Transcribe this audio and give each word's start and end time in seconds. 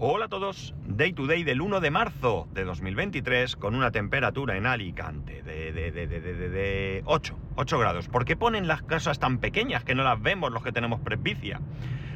Hola 0.00 0.26
a 0.26 0.28
todos, 0.28 0.76
Day 0.86 1.12
to 1.12 1.26
Day 1.26 1.42
del 1.42 1.60
1 1.60 1.80
de 1.80 1.90
marzo 1.90 2.46
de 2.54 2.62
2023 2.62 3.56
con 3.56 3.74
una 3.74 3.90
temperatura 3.90 4.56
en 4.56 4.64
Alicante 4.64 5.42
de, 5.42 5.72
de, 5.72 5.90
de, 5.90 6.06
de, 6.06 6.20
de, 6.20 6.48
de 6.48 7.02
8, 7.04 7.36
8 7.56 7.78
grados. 7.80 8.06
¿Por 8.06 8.24
qué 8.24 8.36
ponen 8.36 8.68
las 8.68 8.82
casas 8.82 9.18
tan 9.18 9.38
pequeñas 9.38 9.82
que 9.82 9.96
no 9.96 10.04
las 10.04 10.22
vemos 10.22 10.52
los 10.52 10.62
que 10.62 10.70
tenemos 10.70 11.00
presbicia? 11.00 11.60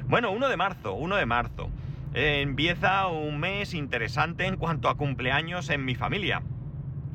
Bueno, 0.06 0.30
1 0.30 0.48
de 0.48 0.56
marzo, 0.56 0.94
1 0.94 1.16
de 1.16 1.26
marzo. 1.26 1.70
Empieza 2.14 3.08
un 3.08 3.40
mes 3.40 3.74
interesante 3.74 4.46
en 4.46 4.58
cuanto 4.58 4.88
a 4.88 4.96
cumpleaños 4.96 5.68
en 5.68 5.84
mi 5.84 5.96
familia. 5.96 6.44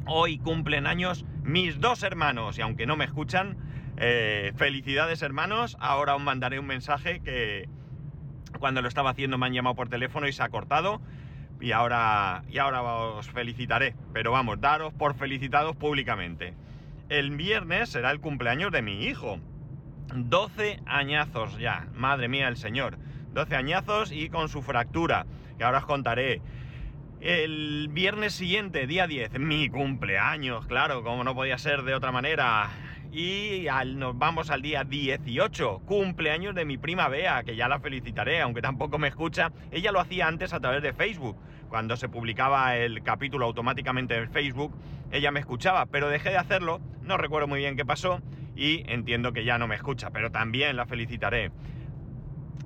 Hoy 0.06 0.38
cumplen 0.38 0.86
años 0.86 1.24
mis 1.44 1.80
dos 1.80 2.04
hermanos 2.04 2.58
y 2.58 2.62
aunque 2.62 2.86
no 2.86 2.98
me 2.98 3.06
escuchan, 3.06 3.56
eh, 3.96 4.52
felicidades 4.58 5.22
hermanos. 5.22 5.78
Ahora 5.80 6.14
os 6.14 6.22
mandaré 6.22 6.60
un 6.60 6.68
mensaje 6.68 7.22
que 7.22 7.70
cuando 8.52 8.82
lo 8.82 8.88
estaba 8.88 9.12
haciendo 9.12 9.38
me 9.38 9.46
han 9.46 9.54
llamado 9.54 9.76
por 9.76 9.90
teléfono 9.90 10.28
y 10.28 10.34
se 10.34 10.44
ha 10.44 10.50
cortado. 10.50 11.02
Y 11.60 11.72
ahora, 11.72 12.44
y 12.50 12.60
ahora 12.60 12.84
os 12.84 13.30
felicitaré. 13.30 13.96
Pero 14.14 14.32
vamos, 14.32 14.62
daros 14.62 14.94
por 14.94 15.16
felicitados 15.16 15.76
públicamente. 15.76 16.54
El 17.10 17.32
viernes 17.32 17.90
será 17.90 18.12
el 18.12 18.20
cumpleaños 18.20 18.72
de 18.72 18.82
mi 18.82 19.06
hijo. 19.06 19.40
12 20.14 20.82
añazos 20.86 21.58
ya. 21.58 21.88
Madre 21.94 22.28
mía, 22.28 22.48
el 22.48 22.58
señor. 22.58 22.98
12 23.34 23.56
añazos 23.56 24.12
y 24.12 24.30
con 24.30 24.50
su 24.50 24.62
fractura. 24.62 25.26
Que 25.58 25.64
ahora 25.64 25.80
os 25.80 25.86
contaré. 25.86 26.42
El 27.20 27.88
viernes 27.90 28.34
siguiente, 28.34 28.86
día 28.86 29.08
10, 29.08 29.40
mi 29.40 29.70
cumpleaños, 29.70 30.68
claro, 30.68 31.02
como 31.04 31.24
no 31.24 31.34
podía 31.34 31.58
ser 31.58 31.82
de 31.82 31.96
otra 31.96 32.12
manera. 32.12 32.70
Y 33.18 33.68
al, 33.68 33.98
nos 33.98 34.16
vamos 34.16 34.52
al 34.52 34.62
día 34.62 34.84
18, 34.84 35.82
cumpleaños 35.88 36.54
de 36.54 36.66
mi 36.66 36.78
prima 36.78 37.08
Bea, 37.08 37.42
que 37.42 37.56
ya 37.56 37.68
la 37.68 37.80
felicitaré, 37.80 38.42
aunque 38.42 38.62
tampoco 38.62 39.00
me 39.00 39.08
escucha. 39.08 39.52
Ella 39.72 39.92
lo 39.92 40.00
hacía 40.00 40.28
antes 40.28 40.54
a 40.54 40.60
través 40.60 40.84
de 40.84 40.94
Facebook. 40.94 41.36
Cuando 41.68 41.98
se 41.98 42.10
publicaba 42.10 42.78
el 42.78 43.02
capítulo 43.02 43.48
automáticamente 43.48 44.16
en 44.16 44.30
Facebook, 44.30 44.72
ella 45.12 45.32
me 45.32 45.40
escuchaba, 45.40 45.88
pero 45.88 46.10
dejé 46.10 46.30
de 46.30 46.38
hacerlo, 46.38 46.80
no 47.02 47.18
recuerdo 47.18 47.48
muy 47.48 47.62
bien 47.62 47.76
qué 47.76 47.86
pasó 47.86 48.22
y 48.56 48.84
entiendo 48.86 49.34
que 49.34 49.44
ya 49.44 49.58
no 49.58 49.68
me 49.68 49.74
escucha, 49.74 50.12
pero 50.12 50.30
también 50.30 50.76
la 50.76 50.86
felicitaré. 50.86 51.50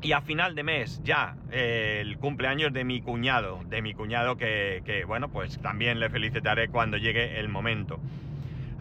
Y 0.02 0.12
a 0.12 0.20
final 0.20 0.54
de 0.54 0.64
mes 0.64 1.02
ya 1.02 1.38
el 1.50 2.18
cumpleaños 2.18 2.74
de 2.74 2.84
mi 2.84 3.02
cuñado, 3.02 3.62
de 3.70 3.82
mi 3.82 3.94
cuñado 3.94 4.36
que, 4.36 4.82
que, 4.84 5.06
bueno, 5.06 5.30
pues 5.30 5.62
también 5.62 6.02
le 6.02 6.10
felicitaré 6.10 6.68
cuando 6.68 6.98
llegue 6.98 7.40
el 7.40 7.48
momento. 7.48 8.02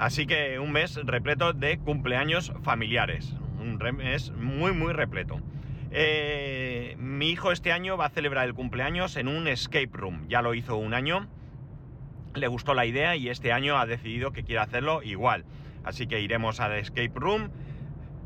Así 0.01 0.27
que 0.27 0.59
un 0.59 0.73
mes 0.73 0.99
repleto 1.05 1.53
de 1.53 1.77
cumpleaños 1.77 2.55
familiares. 2.63 3.35
Un 3.61 3.77
mes 3.99 4.31
muy, 4.31 4.73
muy 4.73 4.95
repleto. 4.95 5.43
Eh, 5.91 6.97
mi 6.99 7.29
hijo 7.29 7.53
este 7.53 7.71
año 7.71 7.99
va 7.99 8.07
a 8.07 8.09
celebrar 8.09 8.47
el 8.47 8.55
cumpleaños 8.55 9.17
en 9.17 9.29
un 9.29 9.47
escape 9.47 9.91
room. 9.93 10.27
Ya 10.27 10.41
lo 10.41 10.55
hizo 10.55 10.79
un 10.79 10.95
año. 10.95 11.29
Le 12.35 12.49
gustó 12.49 12.73
la 12.73 12.87
idea 12.87 13.15
y 13.15 13.29
este 13.29 13.53
año 13.53 13.77
ha 13.77 13.85
decidido 13.85 14.33
que 14.33 14.43
quiere 14.43 14.63
hacerlo 14.63 15.03
igual. 15.03 15.45
Así 15.85 16.07
que 16.07 16.23
iremos 16.23 16.61
al 16.61 16.73
escape 16.79 17.13
room, 17.15 17.51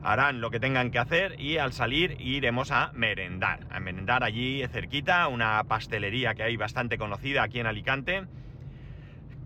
harán 0.04 0.40
lo 0.40 0.52
que 0.52 0.60
tengan 0.60 0.92
que 0.92 1.00
hacer 1.00 1.40
y 1.40 1.56
al 1.56 1.72
salir 1.72 2.16
iremos 2.20 2.70
a 2.70 2.92
merendar. 2.94 3.66
A 3.70 3.80
merendar 3.80 4.22
allí 4.22 4.64
cerquita, 4.68 5.26
una 5.26 5.64
pastelería 5.64 6.36
que 6.36 6.44
hay 6.44 6.56
bastante 6.56 6.98
conocida 6.98 7.42
aquí 7.42 7.58
en 7.58 7.66
Alicante 7.66 8.28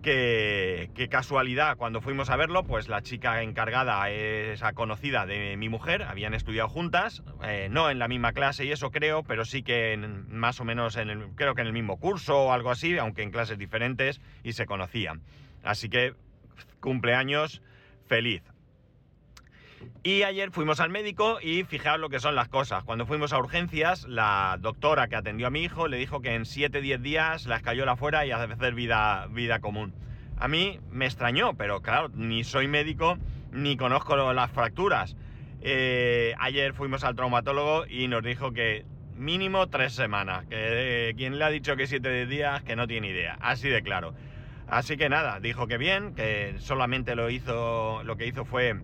que, 0.01 1.07
casualidad, 1.09 1.77
cuando 1.77 2.01
fuimos 2.01 2.29
a 2.29 2.35
verlo, 2.35 2.63
pues 2.63 2.87
la 2.87 3.01
chica 3.01 3.41
encargada 3.41 4.09
es 4.09 4.61
conocida 4.73 5.25
de 5.25 5.57
mi 5.57 5.69
mujer, 5.69 6.03
habían 6.03 6.33
estudiado 6.33 6.69
juntas, 6.69 7.23
eh, 7.43 7.67
no 7.69 7.89
en 7.89 7.99
la 7.99 8.07
misma 8.07 8.33
clase 8.33 8.65
y 8.65 8.71
eso 8.71 8.91
creo, 8.91 9.23
pero 9.23 9.45
sí 9.45 9.63
que 9.63 9.93
en, 9.93 10.33
más 10.33 10.59
o 10.59 10.65
menos 10.65 10.95
en 10.97 11.09
el, 11.09 11.27
creo 11.35 11.55
que 11.55 11.61
en 11.61 11.67
el 11.67 11.73
mismo 11.73 11.97
curso 11.97 12.45
o 12.45 12.51
algo 12.51 12.71
así, 12.71 12.97
aunque 12.97 13.23
en 13.23 13.31
clases 13.31 13.57
diferentes 13.57 14.21
y 14.43 14.53
se 14.53 14.65
conocían. 14.65 15.21
Así 15.63 15.89
que 15.89 16.13
cumpleaños 16.79 17.61
feliz. 18.07 18.43
Y 20.03 20.23
ayer 20.23 20.51
fuimos 20.51 20.79
al 20.79 20.89
médico 20.89 21.39
y 21.41 21.63
fijaos 21.63 21.99
lo 21.99 22.09
que 22.09 22.19
son 22.19 22.35
las 22.35 22.47
cosas. 22.47 22.83
Cuando 22.83 23.05
fuimos 23.05 23.33
a 23.33 23.39
urgencias, 23.39 24.07
la 24.07 24.57
doctora 24.59 25.07
que 25.07 25.15
atendió 25.15 25.47
a 25.47 25.49
mi 25.49 25.63
hijo 25.63 25.87
le 25.87 25.97
dijo 25.97 26.21
que 26.21 26.35
en 26.35 26.43
7-10 26.43 26.99
días 26.99 27.45
la 27.45 27.57
escayola 27.57 27.95
fuera 27.95 28.25
y 28.25 28.31
hacer 28.31 28.73
vida, 28.73 29.27
vida 29.29 29.59
común. 29.59 29.93
A 30.37 30.47
mí 30.47 30.79
me 30.89 31.05
extrañó, 31.05 31.55
pero 31.55 31.81
claro, 31.81 32.09
ni 32.13 32.43
soy 32.43 32.67
médico 32.67 33.17
ni 33.51 33.77
conozco 33.77 34.15
las 34.33 34.51
fracturas. 34.51 35.15
Eh, 35.61 36.33
ayer 36.39 36.73
fuimos 36.73 37.03
al 37.03 37.15
traumatólogo 37.15 37.85
y 37.87 38.07
nos 38.07 38.23
dijo 38.23 38.53
que 38.53 38.85
mínimo 39.15 39.67
tres 39.67 39.93
semanas. 39.93 40.45
Que 40.47 41.09
eh, 41.09 41.29
le 41.29 41.43
ha 41.43 41.49
dicho 41.49 41.75
que 41.75 41.87
7 41.87 42.25
días, 42.25 42.63
que 42.63 42.75
no 42.75 42.87
tiene 42.87 43.09
idea. 43.09 43.37
Así 43.41 43.69
de 43.69 43.81
claro. 43.81 44.13
Así 44.67 44.97
que 44.97 45.09
nada, 45.09 45.39
dijo 45.39 45.67
que 45.67 45.77
bien, 45.77 46.13
que 46.13 46.55
solamente 46.59 47.15
lo 47.15 47.29
hizo, 47.29 48.03
lo 48.03 48.17
que 48.17 48.27
hizo 48.27 48.45
fue 48.45 48.81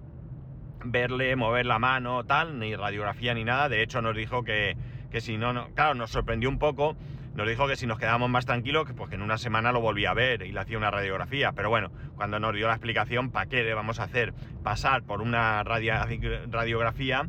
verle 0.85 1.35
mover 1.35 1.65
la 1.65 1.79
mano, 1.79 2.23
tal, 2.23 2.59
ni 2.59 2.75
radiografía 2.75 3.33
ni 3.33 3.43
nada. 3.43 3.69
De 3.69 3.81
hecho, 3.81 4.01
nos 4.01 4.15
dijo 4.15 4.43
que, 4.43 4.77
que 5.11 5.21
si 5.21 5.37
no, 5.37 5.53
no, 5.53 5.69
claro, 5.69 5.95
nos 5.95 6.11
sorprendió 6.11 6.49
un 6.49 6.59
poco. 6.59 6.95
Nos 7.35 7.49
dijo 7.49 7.67
que 7.67 7.75
si 7.75 7.85
nos 7.85 7.99
quedábamos 7.99 8.29
más 8.29 8.45
tranquilos, 8.45 8.85
que 8.85 8.93
pues 8.93 9.09
que 9.09 9.15
en 9.15 9.21
una 9.21 9.37
semana 9.37 9.73
lo 9.73 9.81
volvía 9.81 10.11
a 10.11 10.13
ver 10.13 10.43
y 10.43 10.53
le 10.53 10.59
hacía 10.59 10.77
una 10.77 10.89
radiografía. 10.89 11.51
Pero 11.51 11.69
bueno, 11.69 11.91
cuando 12.15 12.39
nos 12.39 12.55
dio 12.55 12.67
la 12.67 12.73
explicación, 12.73 13.29
¿para 13.29 13.47
qué 13.47 13.63
le 13.63 13.73
vamos 13.73 13.99
a 13.99 14.03
hacer 14.03 14.33
pasar 14.63 15.03
por 15.03 15.21
una 15.21 15.61
radiografía 15.63 17.27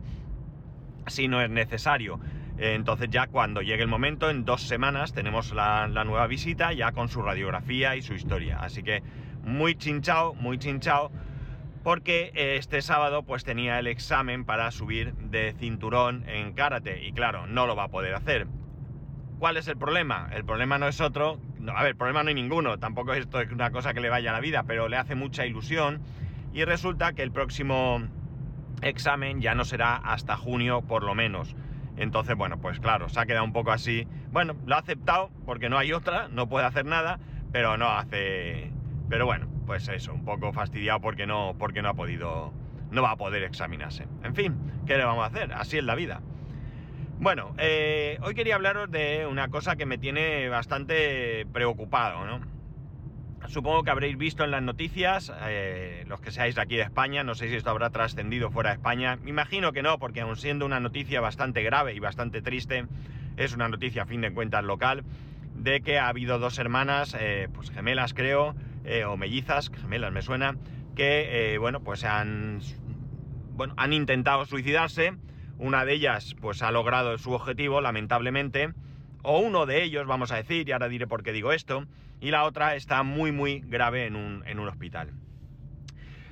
si 1.08 1.26
no 1.26 1.40
es 1.40 1.50
necesario? 1.50 2.20
Entonces 2.56 3.08
ya 3.10 3.26
cuando 3.26 3.62
llegue 3.62 3.82
el 3.82 3.88
momento, 3.88 4.30
en 4.30 4.44
dos 4.44 4.62
semanas, 4.62 5.12
tenemos 5.12 5.52
la, 5.52 5.88
la 5.88 6.04
nueva 6.04 6.28
visita 6.28 6.72
ya 6.72 6.92
con 6.92 7.08
su 7.08 7.20
radiografía 7.20 7.96
y 7.96 8.02
su 8.02 8.14
historia. 8.14 8.60
Así 8.60 8.84
que 8.84 9.02
muy 9.42 9.74
chinchao, 9.74 10.34
muy 10.34 10.58
chinchao 10.58 11.10
porque 11.86 12.32
este 12.34 12.82
sábado 12.82 13.22
pues 13.22 13.44
tenía 13.44 13.78
el 13.78 13.86
examen 13.86 14.44
para 14.44 14.72
subir 14.72 15.14
de 15.14 15.54
cinturón 15.56 16.24
en 16.28 16.52
karate 16.52 17.06
y 17.06 17.12
claro, 17.12 17.46
no 17.46 17.68
lo 17.68 17.76
va 17.76 17.84
a 17.84 17.88
poder 17.90 18.12
hacer. 18.16 18.48
¿Cuál 19.38 19.56
es 19.56 19.68
el 19.68 19.76
problema? 19.76 20.28
El 20.32 20.44
problema 20.44 20.78
no 20.78 20.88
es 20.88 21.00
otro, 21.00 21.38
no, 21.60 21.76
a 21.76 21.84
ver, 21.84 21.90
el 21.90 21.96
problema 21.96 22.24
no 22.24 22.30
hay 22.30 22.34
ninguno, 22.34 22.80
tampoco 22.80 23.14
esto 23.14 23.40
es 23.40 23.52
una 23.52 23.70
cosa 23.70 23.94
que 23.94 24.00
le 24.00 24.08
vaya 24.08 24.30
a 24.30 24.32
la 24.32 24.40
vida, 24.40 24.64
pero 24.64 24.88
le 24.88 24.96
hace 24.96 25.14
mucha 25.14 25.46
ilusión 25.46 26.00
y 26.52 26.64
resulta 26.64 27.12
que 27.12 27.22
el 27.22 27.30
próximo 27.30 28.02
examen 28.82 29.40
ya 29.40 29.54
no 29.54 29.64
será 29.64 29.94
hasta 29.94 30.36
junio 30.36 30.82
por 30.82 31.04
lo 31.04 31.14
menos. 31.14 31.54
Entonces, 31.96 32.34
bueno, 32.34 32.58
pues 32.60 32.80
claro, 32.80 33.08
se 33.08 33.20
ha 33.20 33.26
quedado 33.26 33.44
un 33.44 33.52
poco 33.52 33.70
así. 33.70 34.08
Bueno, 34.32 34.56
lo 34.66 34.74
ha 34.74 34.78
aceptado 34.80 35.30
porque 35.44 35.68
no 35.68 35.78
hay 35.78 35.92
otra, 35.92 36.26
no 36.32 36.48
puede 36.48 36.66
hacer 36.66 36.84
nada, 36.84 37.20
pero 37.52 37.76
no 37.76 37.90
hace... 37.90 38.72
Pero 39.08 39.24
bueno, 39.24 39.46
pues 39.66 39.88
eso, 39.88 40.14
un 40.14 40.24
poco 40.24 40.52
fastidiado 40.52 41.00
porque 41.00 41.26
no, 41.26 41.54
porque 41.58 41.82
no 41.82 41.90
ha 41.90 41.94
podido, 41.94 42.52
no 42.90 43.02
va 43.02 43.10
a 43.10 43.16
poder 43.16 43.42
examinarse. 43.42 44.06
En 44.22 44.34
fin, 44.34 44.56
¿qué 44.86 44.96
le 44.96 45.04
vamos 45.04 45.24
a 45.24 45.26
hacer? 45.26 45.52
Así 45.52 45.76
es 45.76 45.84
la 45.84 45.94
vida. 45.94 46.22
Bueno, 47.18 47.54
eh, 47.58 48.18
hoy 48.22 48.34
quería 48.34 48.54
hablaros 48.54 48.90
de 48.90 49.26
una 49.26 49.48
cosa 49.48 49.76
que 49.76 49.86
me 49.86 49.98
tiene 49.98 50.48
bastante 50.48 51.46
preocupado, 51.52 52.26
¿no? 52.26 52.40
Supongo 53.48 53.84
que 53.84 53.90
habréis 53.90 54.18
visto 54.18 54.44
en 54.44 54.50
las 54.50 54.62
noticias, 54.62 55.32
eh, 55.42 56.04
los 56.08 56.20
que 56.20 56.30
seáis 56.30 56.56
de 56.56 56.62
aquí 56.62 56.76
de 56.76 56.82
España, 56.82 57.22
no 57.22 57.34
sé 57.34 57.48
si 57.48 57.54
esto 57.54 57.70
habrá 57.70 57.90
trascendido 57.90 58.50
fuera 58.50 58.70
de 58.70 58.76
España, 58.76 59.16
me 59.22 59.30
imagino 59.30 59.72
que 59.72 59.82
no, 59.82 59.98
porque 59.98 60.20
aun 60.20 60.36
siendo 60.36 60.66
una 60.66 60.80
noticia 60.80 61.20
bastante 61.20 61.62
grave 61.62 61.94
y 61.94 62.00
bastante 62.00 62.42
triste, 62.42 62.86
es 63.36 63.54
una 63.54 63.68
noticia 63.68 64.02
a 64.02 64.06
fin 64.06 64.20
de 64.20 64.32
cuentas 64.32 64.64
local, 64.64 65.04
de 65.54 65.80
que 65.80 65.98
ha 65.98 66.08
habido 66.08 66.38
dos 66.38 66.58
hermanas, 66.58 67.16
eh, 67.18 67.48
pues 67.54 67.70
gemelas 67.70 68.14
creo, 68.14 68.54
eh, 68.86 69.04
o 69.04 69.16
mellizas, 69.16 69.70
gemelas 69.70 70.12
me 70.12 70.22
suena, 70.22 70.56
que, 70.94 71.54
eh, 71.54 71.58
bueno, 71.58 71.80
pues 71.80 72.04
han, 72.04 72.60
bueno, 73.50 73.74
han 73.76 73.92
intentado 73.92 74.46
suicidarse. 74.46 75.14
Una 75.58 75.84
de 75.84 75.94
ellas, 75.94 76.36
pues 76.40 76.62
ha 76.62 76.70
logrado 76.70 77.18
su 77.18 77.32
objetivo, 77.32 77.80
lamentablemente. 77.80 78.72
O 79.22 79.40
uno 79.40 79.66
de 79.66 79.82
ellos, 79.82 80.06
vamos 80.06 80.30
a 80.30 80.36
decir, 80.36 80.68
y 80.68 80.72
ahora 80.72 80.88
diré 80.88 81.06
por 81.06 81.22
qué 81.22 81.32
digo 81.32 81.52
esto. 81.52 81.86
Y 82.20 82.30
la 82.30 82.44
otra 82.44 82.76
está 82.76 83.02
muy, 83.02 83.32
muy 83.32 83.60
grave 83.60 84.06
en 84.06 84.14
un, 84.14 84.44
en 84.46 84.60
un 84.60 84.68
hospital. 84.68 85.12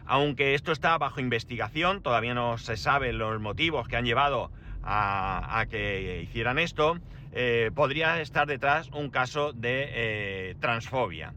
Aunque 0.06 0.54
esto 0.54 0.70
está 0.70 0.96
bajo 0.98 1.20
investigación, 1.20 2.02
todavía 2.02 2.34
no 2.34 2.56
se 2.58 2.76
sabe 2.76 3.12
los 3.12 3.40
motivos 3.40 3.88
que 3.88 3.96
han 3.96 4.04
llevado 4.04 4.52
a, 4.82 5.64
que 5.70 6.22
hicieran 6.22 6.58
esto, 6.58 6.98
eh, 7.32 7.70
podría 7.74 8.20
estar 8.20 8.46
detrás 8.46 8.90
un 8.92 9.08
caso 9.08 9.52
de 9.54 10.56
transfobia. 10.60 11.32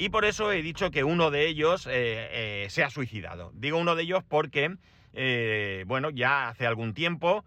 Y 0.00 0.08
por 0.08 0.24
eso 0.24 0.50
he 0.50 0.62
dicho 0.62 0.90
que 0.90 1.04
uno 1.04 1.30
de 1.30 1.46
ellos 1.46 1.86
eh, 1.90 2.66
se 2.70 2.82
ha 2.82 2.88
suicidado. 2.88 3.52
Digo 3.54 3.76
uno 3.76 3.94
de 3.96 4.04
ellos 4.04 4.24
porque, 4.26 4.76
bueno, 5.86 6.08
ya 6.08 6.48
hace 6.48 6.66
algún 6.66 6.94
tiempo, 6.94 7.44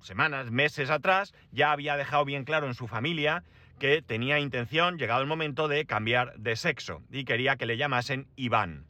semanas, 0.00 0.50
meses 0.50 0.88
atrás, 0.88 1.34
ya 1.50 1.70
había 1.70 1.98
dejado 1.98 2.24
bien 2.24 2.44
claro 2.44 2.66
en 2.66 2.72
su 2.72 2.88
familia 2.88 3.44
que 3.78 4.00
tenía 4.00 4.38
intención, 4.38 4.96
llegado 4.96 5.20
el 5.20 5.26
momento, 5.26 5.68
de 5.68 5.84
cambiar 5.84 6.34
de 6.38 6.56
sexo 6.56 7.02
y 7.10 7.24
quería 7.24 7.56
que 7.56 7.66
le 7.66 7.76
llamasen 7.76 8.26
Iván. 8.36 8.86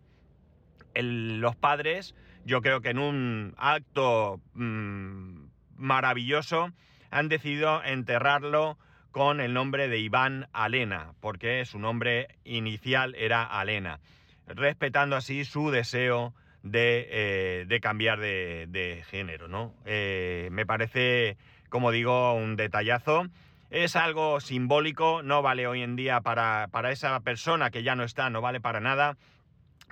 Los 0.94 1.56
padres, 1.56 2.14
yo 2.44 2.60
creo 2.60 2.82
que 2.82 2.90
en 2.90 3.00
un 3.00 3.54
acto 3.56 4.40
mmm, 4.54 5.46
maravilloso, 5.74 6.70
han 7.10 7.28
decidido 7.28 7.82
enterrarlo 7.82 8.78
con 9.12 9.40
el 9.40 9.52
nombre 9.52 9.88
de 9.88 9.98
Iván 9.98 10.48
Alena, 10.52 11.12
porque 11.20 11.64
su 11.66 11.78
nombre 11.78 12.28
inicial 12.44 13.14
era 13.14 13.44
Alena, 13.44 14.00
respetando 14.46 15.16
así 15.16 15.44
su 15.44 15.70
deseo 15.70 16.34
de, 16.62 17.66
eh, 17.70 17.80
cambiar 17.80 18.18
de, 18.20 19.04
género, 19.08 19.48
¿no? 19.48 19.74
Eh, 19.84 20.48
me 20.50 20.64
parece, 20.64 21.36
como 21.68 21.90
digo, 21.90 22.34
un 22.34 22.56
detallazo. 22.56 23.26
Es 23.70 23.96
algo 23.96 24.40
simbólico, 24.40 25.22
no 25.22 25.42
vale 25.42 25.66
hoy 25.66 25.82
en 25.82 25.96
día 25.96 26.20
para, 26.20 26.68
para 26.70 26.90
esa 26.90 27.18
persona 27.20 27.70
que 27.70 27.82
ya 27.82 27.94
no 27.94 28.04
está, 28.04 28.28
no 28.28 28.40
vale 28.40 28.60
para 28.60 28.80
nada, 28.80 29.16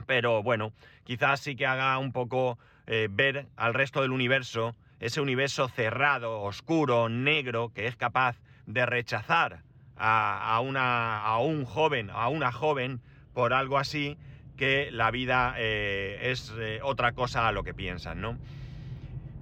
pero 0.07 0.43
bueno, 0.43 0.73
quizás 1.05 1.41
sí 1.41 1.57
que 1.57 1.67
haga 1.67 1.97
un 1.99 2.13
poco 2.13 2.59
eh, 2.87 3.09
ver 3.11 3.47
al 3.57 3.75
resto 3.75 4.03
del 4.03 4.13
universo, 4.13 4.77
ese 4.99 5.21
universo 5.21 5.69
cerrado, 5.69 6.43
oscuro, 6.43 7.09
negro, 7.09 7.71
que 7.75 7.87
es 7.87 7.97
capaz 7.97 8.37
de 8.73 8.87
rechazar 8.87 9.63
a, 9.97 10.61
una, 10.61 11.21
a 11.21 11.39
un 11.39 11.65
joven, 11.65 12.11
a 12.11 12.29
una 12.29 12.53
joven, 12.53 13.01
por 13.35 13.53
algo 13.53 13.79
así, 13.79 14.17
que 14.57 14.91
la 14.91 15.11
vida 15.11 15.55
eh, 15.59 16.19
es 16.31 16.53
eh, 16.59 16.81
otra 16.83 17.13
cosa 17.13 17.49
a 17.49 17.53
lo 17.53 17.63
que 17.65 17.75
piensan, 17.75 18.21
¿no? 18.21 18.39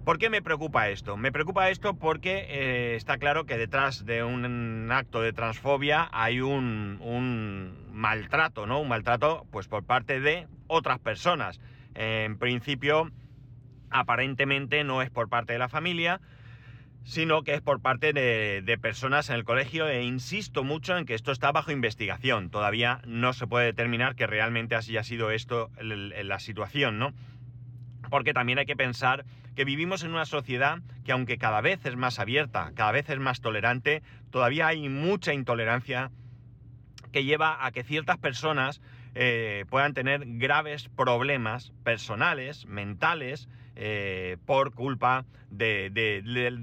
¿Por 0.05 0.19
qué 0.19 0.31
me 0.31 0.41
preocupa 0.41 0.89
esto? 0.89 1.17
Me 1.19 1.33
preocupa 1.33 1.69
esto 1.69 1.95
porque 1.95 2.97
está 2.97 3.19
claro 3.19 3.45
que 3.45 3.59
detrás 3.59 4.07
de 4.07 4.25
un 4.25 4.89
acto 4.91 5.21
de 5.21 5.35
transfobia 5.35 6.09
hay 6.13 6.41
un, 6.41 6.99
un, 7.03 7.89
maltrato, 7.93 8.67
¿no? 8.67 8.81
Un 8.81 8.89
maltrato, 8.89 9.47
pues 9.51 9.69
por 9.69 9.85
parte 9.85 10.21
de 10.21 10.47
otras 10.67 10.99
personas. 10.99 11.61
En 11.95 12.39
principio, 12.39 13.11
aparentemente 13.91 14.83
no 14.85 15.03
es 15.03 15.11
por 15.11 15.29
parte 15.29 15.53
de 15.53 15.59
la 15.59 15.69
familia, 15.69 16.21
sino 17.05 17.43
que 17.43 17.55
es 17.55 17.61
por 17.63 17.81
parte 17.81 18.13
de, 18.13 18.79
personas 18.81 19.31
en 19.31 19.37
el 19.37 19.45
colegio 19.45 19.89
e 19.89 20.03
insisto 20.03 20.65
mucho 20.65 20.97
en 20.97 21.07
que 21.07 21.15
esto 21.15 21.33
está 21.33 21.53
bajo 21.53 21.73
investigación. 21.73 22.51
Todavía 22.51 23.01
no 23.07 23.33
se 23.33 23.47
puede 23.47 23.67
determinar 23.67 24.15
que 24.15 24.27
realmente 24.27 24.75
así 24.75 24.97
ha 24.97 25.05
sido 25.05 25.31
esto 25.31 25.71
la 25.81 26.39
situación, 26.39 26.99
¿no? 26.99 27.15
Porque 28.11 28.35
también 28.35 28.59
hay 28.59 28.67
que 28.67 28.77
pensar 28.77 29.25
que 29.57 29.65
vivimos 29.65 30.05
en 30.05 30.11
una 30.11 30.27
sociedad 30.27 30.79
que 31.05 31.13
aunque 31.13 31.39
cada 31.39 31.61
vez 31.61 31.85
es 31.85 31.97
más 31.97 32.19
abierta, 32.19 32.73
cada 32.75 32.93
vez 32.93 33.09
es 33.11 33.19
más 33.19 33.41
tolerante, 33.41 34.03
todavía 34.31 34.69
hay 34.69 34.89
mucha 34.89 35.33
intolerancia 35.35 36.11
que 37.11 37.25
lleva 37.25 37.65
a 37.65 37.73
que 37.73 37.83
ciertas 37.83 38.19
personas 38.19 38.81
eh, 39.15 39.65
puedan 39.69 39.95
tener 39.95 40.23
graves 40.25 40.89
problemas 40.91 41.73
personales, 41.83 42.67
mentales, 42.67 43.49
eh, 43.81 44.39
por 44.45 44.75
culpa 44.75 45.25
de, 45.51 46.21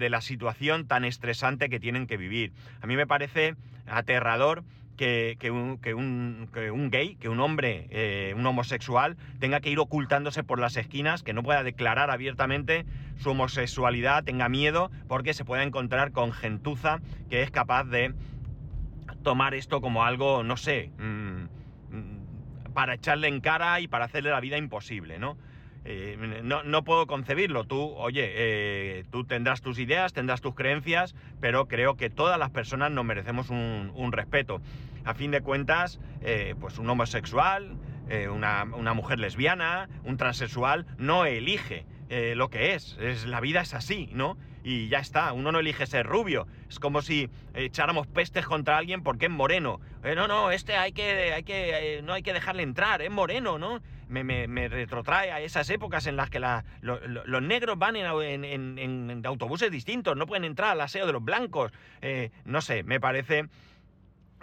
la 0.10 0.20
situación 0.20 0.86
tan 0.86 1.06
estresante 1.06 1.70
que 1.70 1.80
tienen 1.80 2.08
que 2.08 2.18
vivir. 2.18 2.52
A 2.82 2.88
mí 2.88 2.98
me 2.98 3.08
parece 3.08 3.56
aterrador 3.88 4.66
que, 4.98 5.38
un, 5.50 5.80
gay, 6.92 7.16
que 7.16 7.30
un 7.30 7.40
hombre, 7.40 7.88
eh, 7.90 8.34
un 8.36 8.46
homosexual, 8.46 9.16
tenga 9.40 9.62
que 9.62 9.70
ir 9.70 9.80
ocultándose 9.80 10.44
por 10.44 10.60
las 10.60 10.76
esquinas, 10.76 11.24
que 11.24 11.32
no 11.32 11.42
pueda 11.42 11.64
declarar 11.64 12.12
abiertamente 12.12 12.86
su 13.18 13.30
homosexualidad, 13.30 14.26
tenga 14.26 14.50
miedo, 14.50 14.92
porque 15.08 15.34
se 15.34 15.46
pueda 15.46 15.64
encontrar 15.64 16.12
con 16.12 16.34
gentuza 16.34 17.00
que 17.30 17.44
es 17.44 17.50
capaz 17.50 17.86
de 17.86 18.14
tomar 19.24 19.54
esto 19.54 19.80
como 19.80 20.04
algo, 20.04 20.44
no 20.44 20.58
sé, 20.58 20.92
mm, 20.98 21.44
mm, 21.96 22.74
para 22.74 22.96
echarle 22.96 23.30
en 23.30 23.40
cara 23.40 23.80
y 23.80 23.88
para 23.88 24.04
hacerle 24.04 24.32
la 24.32 24.42
vida 24.42 24.58
imposible, 24.58 25.18
¿no? 25.18 25.38
Eh, 25.88 26.42
no, 26.44 26.84
puedo 26.84 27.06
concebirlo. 27.06 27.64
Tú, 27.66 27.94
oye, 27.96 28.32
eh, 28.36 29.06
tú 29.12 29.24
tendrás 29.24 29.62
tus 29.62 29.78
ideas, 29.78 30.14
tendrás 30.14 30.42
tus 30.42 30.56
creencias, 30.56 31.16
pero 31.40 31.68
creo 31.68 31.96
que 31.96 32.10
todas 32.10 32.40
las 32.40 32.50
personas 32.50 32.92
nos 32.92 33.06
merecemos 33.06 33.50
un, 33.52 34.12
respeto. 34.12 34.62
A 35.04 35.14
fin 35.14 35.30
de 35.30 35.42
cuentas, 35.42 36.00
eh, 36.22 36.56
pues 36.60 36.80
un 36.80 36.90
homosexual, 36.90 37.78
una, 38.32 38.94
mujer 38.94 39.20
lesbiana, 39.20 39.90
un 40.04 40.18
transexual, 40.18 40.86
no 40.98 41.26
elige 41.26 41.86
lo 42.36 42.50
que 42.50 42.74
es. 42.74 42.98
es. 43.00 43.26
La 43.26 43.40
vida 43.40 43.62
es 43.62 43.74
así, 43.74 44.10
¿no? 44.14 44.38
Y 44.66 44.88
ya 44.90 44.98
está, 44.98 45.32
uno 45.32 45.52
no 45.52 45.60
elige 45.60 45.86
ser 45.86 46.08
rubio. 46.08 46.48
Es 46.68 46.80
como 46.80 47.04
si 47.04 47.30
echáramos 47.54 48.08
pestes 48.08 48.48
contra 48.48 48.78
alguien 48.78 49.04
porque 49.04 49.28
es 49.28 49.32
moreno. 49.32 49.80
no, 50.04 50.28
no, 50.28 50.50
este 50.50 50.76
hay 50.76 50.92
que, 50.92 51.34
hay 51.34 51.44
que, 51.44 52.02
no 52.04 52.14
hay 52.14 52.24
que 52.24 52.34
dejarle 52.34 52.64
entrar, 52.64 53.04
es 53.04 53.12
moreno, 53.12 53.60
¿no? 53.60 53.80
me, 54.08 54.68
retrotrae 54.68 55.32
a 55.32 55.40
esas 55.40 55.70
épocas 55.70 56.08
en 56.08 56.16
las 56.16 56.32
que 56.32 56.40
los 56.40 57.42
negros 57.44 57.78
van 57.78 57.96
en, 57.96 59.22
autobuses 59.24 59.70
distintos, 59.70 60.18
no 60.18 60.26
pueden 60.26 60.46
entrar 60.46 60.72
al 60.72 60.82
aseo 60.82 61.06
de 61.06 61.14
los 61.14 61.24
blancos. 61.24 61.72
Eh, 62.02 62.32
no 62.44 62.62
sé, 62.62 62.82
me 62.82 63.00
parece 63.00 63.46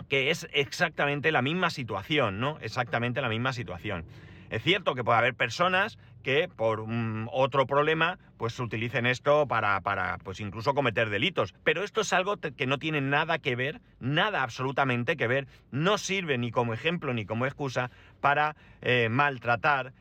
que 0.08 0.30
es 0.30 0.48
exactamente 0.52 1.32
la 1.32 1.42
misma 1.42 1.70
situación, 1.70 2.38
¿no? 2.38 2.58
Exactamente 2.60 3.20
la 3.20 3.28
misma 3.28 3.52
situación. 3.52 4.04
Es 4.52 4.62
cierto 4.62 4.94
que 4.94 5.02
puede 5.02 5.16
haber 5.16 5.34
personas 5.34 5.98
que 6.22 6.46
por 6.46 6.84
otro 7.32 7.66
problema 7.66 8.18
pues 8.36 8.60
utilicen 8.60 9.06
esto 9.06 9.46
para, 9.48 9.80
para, 9.80 10.18
pues 10.18 10.40
incluso 10.40 10.74
cometer 10.74 11.08
delitos. 11.08 11.54
Pero 11.64 11.82
esto 11.82 12.02
es 12.02 12.12
algo 12.12 12.36
que 12.36 12.66
no 12.66 12.78
tiene 12.78 13.00
nada 13.00 13.38
que 13.38 13.56
ver, 13.56 13.80
nada 13.98 14.42
absolutamente 14.42 15.16
que 15.16 15.26
ver, 15.26 15.46
no 15.70 15.96
sirve 15.96 16.36
ni 16.36 16.50
como 16.50 16.74
ejemplo 16.74 17.14
ni 17.14 17.24
como 17.24 17.46
excusa 17.46 17.90
para 18.20 18.54
eh, 18.82 19.08
maltratar 19.08 19.94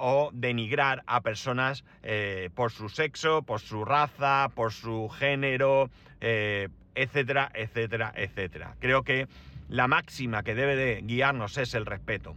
o 0.00 0.30
denigrar 0.34 1.02
a 1.06 1.22
personas 1.22 1.82
eh, 2.02 2.50
por 2.54 2.70
su 2.72 2.90
sexo, 2.90 3.40
por 3.40 3.60
su 3.60 3.86
raza, 3.86 4.50
por 4.54 4.74
su 4.74 5.08
género, 5.08 5.88
eh, 6.20 6.68
etcétera, 6.94 7.50
etcétera, 7.54 8.12
etcétera. 8.14 8.74
Creo 8.80 9.02
que 9.02 9.28
la 9.70 9.88
máxima 9.88 10.42
que 10.42 10.54
debe 10.54 10.76
de 10.76 11.00
guiarnos 11.00 11.56
es 11.56 11.72
el 11.72 11.86
respeto. 11.86 12.36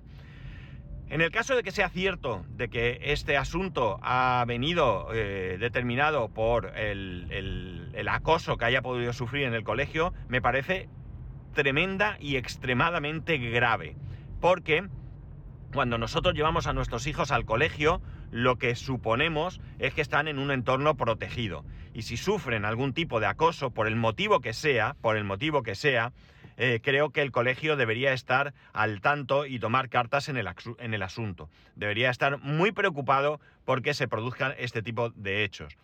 En 1.11 1.19
el 1.19 1.29
caso 1.29 1.57
de 1.57 1.63
que 1.63 1.71
sea 1.71 1.89
cierto 1.89 2.45
de 2.51 2.69
que 2.69 2.97
este 3.03 3.35
asunto 3.35 3.99
ha 4.01 4.45
venido 4.47 5.09
eh, 5.13 5.57
determinado 5.59 6.29
por 6.29 6.71
el, 6.77 7.91
acoso 8.07 8.55
que 8.55 8.63
haya 8.63 8.81
podido 8.81 9.11
sufrir 9.11 9.43
en 9.43 9.53
el 9.53 9.65
colegio, 9.65 10.13
me 10.29 10.41
parece 10.41 10.87
tremenda 11.53 12.15
y 12.21 12.37
extremadamente 12.37 13.37
grave. 13.37 13.97
Porque 14.39 14.87
cuando 15.73 15.97
nosotros 15.97 16.33
llevamos 16.33 16.65
a 16.65 16.71
nuestros 16.71 17.05
hijos 17.07 17.31
al 17.31 17.43
colegio, 17.43 18.01
lo 18.31 18.57
que 18.57 18.73
suponemos 18.75 19.59
es 19.79 19.93
que 19.93 20.01
están 20.01 20.29
en 20.29 20.39
un 20.39 20.49
entorno 20.49 20.95
protegido. 20.95 21.65
Y 21.93 22.03
si 22.03 22.15
sufren 22.15 22.63
algún 22.63 22.93
tipo 22.93 23.19
de 23.19 23.25
acoso, 23.25 23.71
por 23.71 23.87
el 23.87 23.97
motivo 23.97 24.39
que 24.39 24.53
sea, 24.53 24.95
por 25.01 25.17
el 25.17 25.25
motivo 25.25 25.61
que 25.61 25.75
sea, 25.75 26.13
eh, 26.57 26.79
creo 26.83 27.09
que 27.09 27.21
el 27.21 27.31
colegio 27.31 27.75
debería 27.75 28.13
estar 28.13 28.53
al 28.73 29.01
tanto 29.01 29.45
y 29.45 29.59
tomar 29.59 29.89
cartas 29.89 30.29
en 30.29 30.37
el, 30.37 30.49
en 30.79 30.93
el 30.93 31.03
asunto. 31.03 31.49
Debería 31.75 32.09
estar 32.09 32.39
muy 32.39 32.71
preocupado 32.71 33.39
porque 33.65 33.93
se 33.93 34.07
produzcan 34.07 34.53
este 34.57 34.81
tipo 34.81 35.09
de 35.11 35.43
hechos. 35.43 35.75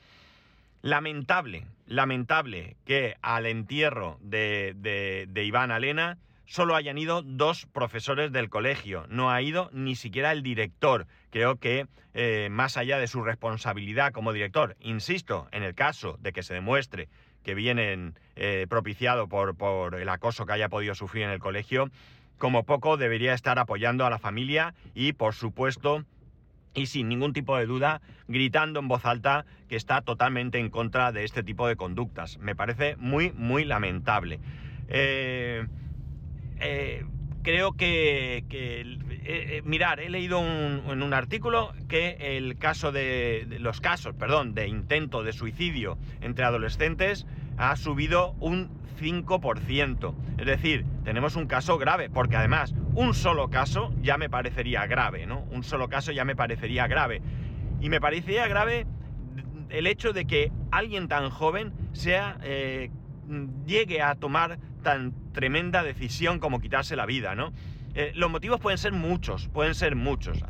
Lamentable, 0.82 1.66
lamentable 1.88 2.76
que 2.86 3.16
al 3.22 3.46
entierro 3.46 4.20
de, 4.22 4.74
de, 4.76 5.44
Iván 5.44 5.72
Alena 5.72 6.18
solo 6.46 6.76
hayan 6.76 6.98
ido 6.98 7.24
dos 7.24 7.66
profesores 7.66 8.32
del 8.32 8.50
colegio, 8.50 9.06
no 9.10 9.32
ha 9.32 9.42
ido 9.42 9.70
ni 9.74 9.96
siquiera 9.96 10.32
el 10.32 10.44
director. 10.44 11.08
Creo 11.32 11.58
que 11.58 11.88
eh, 12.14 12.48
más 12.52 12.78
allá 12.78 13.00
de 13.00 13.08
su 13.08 13.22
responsabilidad 13.22 14.14
como 14.14 14.34
director, 14.34 14.78
insisto, 14.80 15.48
en 15.52 15.64
el 15.64 15.76
caso 15.76 16.18
de 16.22 16.32
que 16.32 16.44
se 16.44 16.54
demuestre 16.54 17.10
que 17.44 17.56
vienen 17.56 18.14
eh, 18.38 18.68
propiciado 18.70 19.28
por, 19.28 19.56
por 19.56 19.96
el 19.96 20.08
acoso 20.10 20.46
que 20.46 20.54
haya 20.54 20.70
podido 20.70 20.96
sufrir 20.96 21.24
en 21.24 21.32
el 21.32 21.40
colegio, 21.40 21.90
como 22.38 22.64
poco 22.64 22.98
debería 22.98 23.34
estar 23.34 23.58
apoyando 23.60 24.06
a 24.06 24.10
la 24.10 24.20
familia 24.20 24.76
y, 24.94 25.14
por 25.14 25.34
supuesto, 25.34 26.06
y 26.76 26.86
sin 26.86 27.10
ningún 27.10 27.34
tipo 27.34 27.58
de 27.58 27.66
duda, 27.66 28.02
gritando 28.28 28.80
en 28.80 28.88
voz 28.88 29.06
alta 29.06 29.46
que 29.68 29.76
está 29.76 30.02
totalmente 30.02 30.60
en 30.60 30.70
contra 30.70 31.12
de 31.12 31.24
este 31.24 31.42
tipo 31.42 31.68
de 31.68 31.76
conductas. 31.76 32.38
Me 32.38 32.56
parece 32.56 32.96
muy, 32.98 33.32
muy 33.32 33.66
lamentable. 33.66 34.40
Eh, 34.88 35.66
eh, 36.60 37.06
creo 37.42 37.74
que, 37.74 39.62
mirar, 39.66 40.00
he 40.00 40.10
leído 40.10 40.40
en 40.40 41.02
un 41.02 41.14
artículo 41.14 41.74
que 41.88 42.38
el 42.38 42.58
caso 42.58 42.92
de, 42.92 43.48
los 43.60 43.82
casos, 43.82 44.14
perdón, 44.16 44.54
de 44.54 44.68
intento 44.68 45.24
de 45.24 45.34
suicidio 45.34 45.98
entre 46.22 46.46
adolescentes 46.46 47.26
ha 47.58 47.76
subido 47.76 48.34
un 48.40 48.70
5%. 49.00 50.16
Es 50.38 50.46
decir, 50.46 50.86
tenemos 51.04 51.36
un 51.36 51.48
caso 51.48 51.78
grave, 51.78 52.10
porque 52.10 52.36
además 52.36 52.74
un 52.94 53.14
solo 53.14 53.50
caso 53.50 53.94
ya 54.02 54.18
me 54.18 54.30
parecería 54.30 54.86
grave, 54.88 55.26
¿no? 55.26 55.42
Un 55.52 55.64
solo 55.64 55.90
caso 55.90 56.12
ya 56.12 56.26
me 56.26 56.36
parecería 56.36 56.88
grave. 56.88 57.22
Y 57.80 57.90
me 57.90 58.00
parecería 58.02 58.48
grave 58.48 58.86
el 59.70 59.88
hecho 59.88 60.14
de 60.14 60.26
que 60.26 60.52
alguien 60.72 61.08
tan 61.08 61.30
joven 61.30 61.74
sea, 61.94 62.38
eh, 62.44 62.90
llegue 63.66 64.02
a 64.02 64.16
tomar 64.16 64.60
tan 64.84 65.14
tremenda 65.34 65.84
decisión 65.84 66.40
como 66.40 66.60
quitarse 66.60 66.96
la 66.96 67.06
vida, 67.06 67.36
¿no? 67.36 67.52
Eh, 67.94 68.12
los 68.16 68.30
motivos 68.30 68.60
pueden 68.60 68.78
ser 68.78 68.94
muchos, 68.94 69.50
pueden 69.50 69.76
ser 69.76 69.96
muchos. 69.96 70.44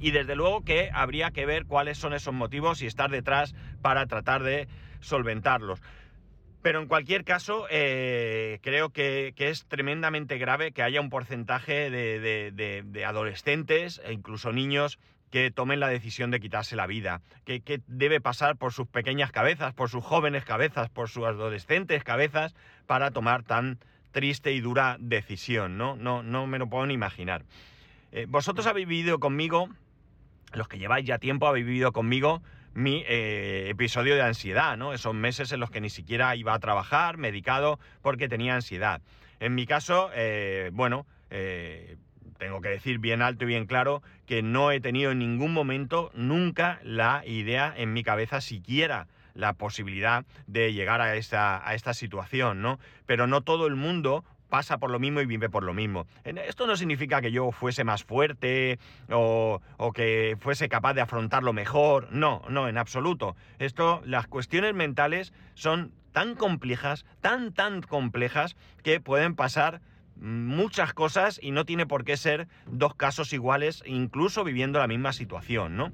Y 0.00 0.12
desde 0.12 0.34
luego 0.34 0.64
que 0.64 0.90
habría 0.92 1.30
que 1.30 1.46
ver 1.46 1.66
cuáles 1.66 1.98
son 1.98 2.14
esos 2.14 2.34
motivos 2.34 2.82
y 2.82 2.86
estar 2.86 3.10
detrás 3.10 3.54
para 3.82 4.06
tratar 4.06 4.42
de 4.42 4.66
solventarlos. 5.00 5.80
Pero 6.62 6.80
en 6.80 6.88
cualquier 6.88 7.24
caso, 7.24 7.66
eh, 7.70 8.58
creo 8.62 8.90
que, 8.90 9.32
es 9.36 9.66
tremendamente 9.66 10.36
grave 10.36 10.72
que 10.72 10.82
haya 10.82 11.00
un 11.00 11.08
porcentaje 11.08 11.90
de, 11.90 13.04
adolescentes 13.06 14.00
e 14.04 14.12
incluso 14.12 14.52
niños 14.52 14.98
que 15.30 15.50
tomen 15.50 15.80
la 15.80 15.88
decisión 15.88 16.30
de 16.30 16.40
quitarse 16.40 16.76
la 16.76 16.86
vida, 16.86 17.22
que, 17.44 17.62
debe 17.86 18.20
pasar 18.20 18.56
por 18.56 18.72
sus 18.72 18.88
pequeñas 18.88 19.32
cabezas, 19.32 19.72
por 19.72 19.88
sus 19.88 20.04
jóvenes 20.04 20.44
cabezas, 20.44 20.90
por 20.90 21.08
sus 21.08 21.24
adolescentes 21.24 22.04
cabezas, 22.04 22.54
para 22.86 23.10
tomar 23.10 23.42
tan 23.42 23.78
triste 24.10 24.52
y 24.52 24.60
dura 24.60 24.96
decisión, 24.98 25.78
¿no? 25.78 25.96
No, 25.96 26.22
no 26.22 26.46
me 26.46 26.58
lo 26.58 26.68
puedo 26.68 26.84
ni 26.84 26.94
imaginar. 26.94 27.44
Eh, 28.12 28.26
vosotros 28.28 28.66
habéis 28.66 28.88
vivido 28.88 29.18
conmigo, 29.20 29.68
los 30.52 30.68
que 30.68 30.78
lleváis 30.78 31.06
ya 31.06 31.18
tiempo 31.18 31.46
habéis 31.46 31.64
vivido 31.64 31.92
conmigo 31.92 32.42
mi 32.74 33.04
eh, 33.06 33.66
episodio 33.68 34.14
de 34.14 34.22
ansiedad, 34.22 34.76
¿no? 34.76 34.92
Esos 34.92 35.14
meses 35.14 35.52
en 35.52 35.60
los 35.60 35.70
que 35.70 35.80
ni 35.80 35.90
siquiera 35.90 36.36
iba 36.36 36.54
a 36.54 36.58
trabajar, 36.58 37.16
medicado, 37.16 37.78
porque 38.02 38.28
tenía 38.28 38.54
ansiedad. 38.54 39.02
En 39.40 39.54
mi 39.54 39.66
caso, 39.66 40.10
eh, 40.14 40.70
bueno, 40.72 41.06
tengo 42.38 42.60
que 42.60 42.70
decir 42.70 42.98
bien 42.98 43.22
alto 43.22 43.44
y 43.44 43.48
bien 43.48 43.66
claro 43.66 44.02
que 44.26 44.42
no 44.42 44.72
he 44.72 44.80
tenido 44.80 45.12
en 45.12 45.18
ningún 45.18 45.52
momento 45.52 46.10
nunca 46.14 46.80
la 46.82 47.22
idea 47.26 47.72
en 47.76 47.92
mi 47.92 48.02
cabeza 48.02 48.40
siquiera 48.40 49.06
la 49.34 49.52
posibilidad 49.52 50.24
de 50.46 50.72
llegar 50.72 51.00
a 51.00 51.16
esta, 51.16 51.66
a 51.66 51.74
esta 51.74 51.94
situación, 51.94 52.62
¿no? 52.62 52.78
Pero 53.06 53.26
no 53.26 53.42
todo 53.42 53.66
el 53.66 53.76
mundo 53.76 54.24
pasa 54.50 54.78
por 54.78 54.90
lo 54.90 54.98
mismo 54.98 55.20
y 55.20 55.26
vive 55.26 55.48
por 55.48 55.62
lo 55.62 55.72
mismo. 55.72 56.06
Esto 56.24 56.66
no 56.66 56.76
significa 56.76 57.22
que 57.22 57.32
yo 57.32 57.52
fuese 57.52 57.84
más 57.84 58.04
fuerte 58.04 58.78
o, 59.08 59.60
que 59.94 60.36
fuese 60.40 60.68
capaz 60.68 60.94
de 60.94 61.00
afrontarlo 61.00 61.52
mejor. 61.52 62.08
No, 62.12 62.42
no, 62.50 62.68
en 62.68 62.76
absoluto. 62.76 63.36
Esto, 63.58 64.02
las 64.04 64.26
cuestiones 64.26 64.74
mentales 64.74 65.32
son 65.54 65.92
tan 66.12 66.34
complejas, 66.34 67.06
tan, 67.20 67.52
tan 67.54 67.80
complejas, 67.80 68.56
que 68.82 69.00
pueden 69.00 69.36
pasar 69.36 69.80
muchas 70.16 70.92
cosas 70.92 71.40
y 71.42 71.50
no 71.50 71.64
tiene 71.64 71.86
por 71.86 72.04
qué 72.04 72.16
ser 72.16 72.46
dos 72.66 72.94
casos 72.94 73.32
iguales, 73.32 73.82
incluso 73.86 74.44
viviendo 74.44 74.78
la 74.78 74.86
misma 74.86 75.12
situación, 75.12 75.76
¿no? 75.76 75.92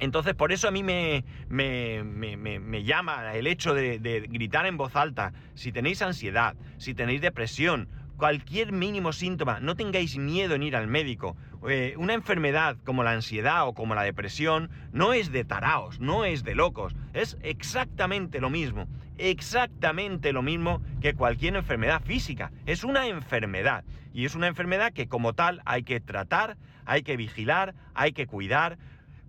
Entonces, 0.00 0.34
por 0.34 0.50
eso 0.50 0.66
a 0.66 0.70
mí 0.70 0.82
me, 0.82 1.24
me, 1.48 2.84
llama 2.84 3.34
el 3.34 3.46
hecho 3.46 3.74
de, 3.74 4.26
gritar 4.28 4.66
en 4.66 4.78
voz 4.78 4.96
alta, 4.96 5.32
si 5.54 5.72
tenéis 5.72 6.00
ansiedad, 6.00 6.56
si 6.78 6.94
tenéis 6.94 7.20
depresión, 7.20 7.88
cualquier 8.16 8.72
mínimo 8.72 9.12
síntoma, 9.12 9.60
no 9.60 9.76
tengáis 9.76 10.16
miedo 10.16 10.54
en 10.54 10.62
ir 10.62 10.74
al 10.74 10.86
médico. 10.86 11.36
Eh, 11.68 11.94
una 11.98 12.14
enfermedad 12.14 12.78
como 12.84 13.04
la 13.04 13.12
ansiedad 13.12 13.66
o 13.68 13.74
como 13.74 13.94
la 13.94 14.02
depresión 14.02 14.70
no 14.92 15.12
es 15.12 15.32
de 15.32 15.44
taraos, 15.44 16.00
no 16.00 16.24
es 16.24 16.44
de 16.44 16.54
locos, 16.54 16.94
es 17.12 17.36
exactamente 17.42 18.40
lo 18.40 18.48
mismo, 18.48 18.88
exactamente 19.18 20.32
lo 20.32 20.42
mismo 20.42 20.80
que 21.02 21.14
cualquier 21.14 21.56
enfermedad 21.56 22.02
física. 22.02 22.52
Es 22.64 22.84
una 22.84 23.06
enfermedad 23.06 23.84
y 24.14 24.24
es 24.24 24.34
una 24.34 24.46
enfermedad 24.46 24.92
que 24.92 25.08
como 25.08 25.34
tal 25.34 25.60
hay 25.66 25.82
que 25.82 26.00
tratar, 26.00 26.56
hay 26.86 27.02
que 27.02 27.18
vigilar, 27.18 27.74
hay 27.94 28.12
que 28.12 28.26
cuidar 28.26 28.78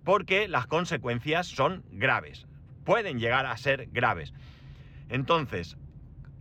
porque 0.04 0.48
las 0.48 0.66
consecuencias 0.66 1.46
son 1.46 1.84
graves, 1.90 2.46
pueden 2.84 3.18
llegar 3.18 3.46
a 3.46 3.56
ser 3.56 3.88
graves. 3.92 4.32
Entonces, 5.08 5.76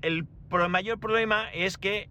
el 0.01 0.27
mayor 0.70 1.00
problema 1.00 1.50
es 1.51 1.77
que 1.77 2.10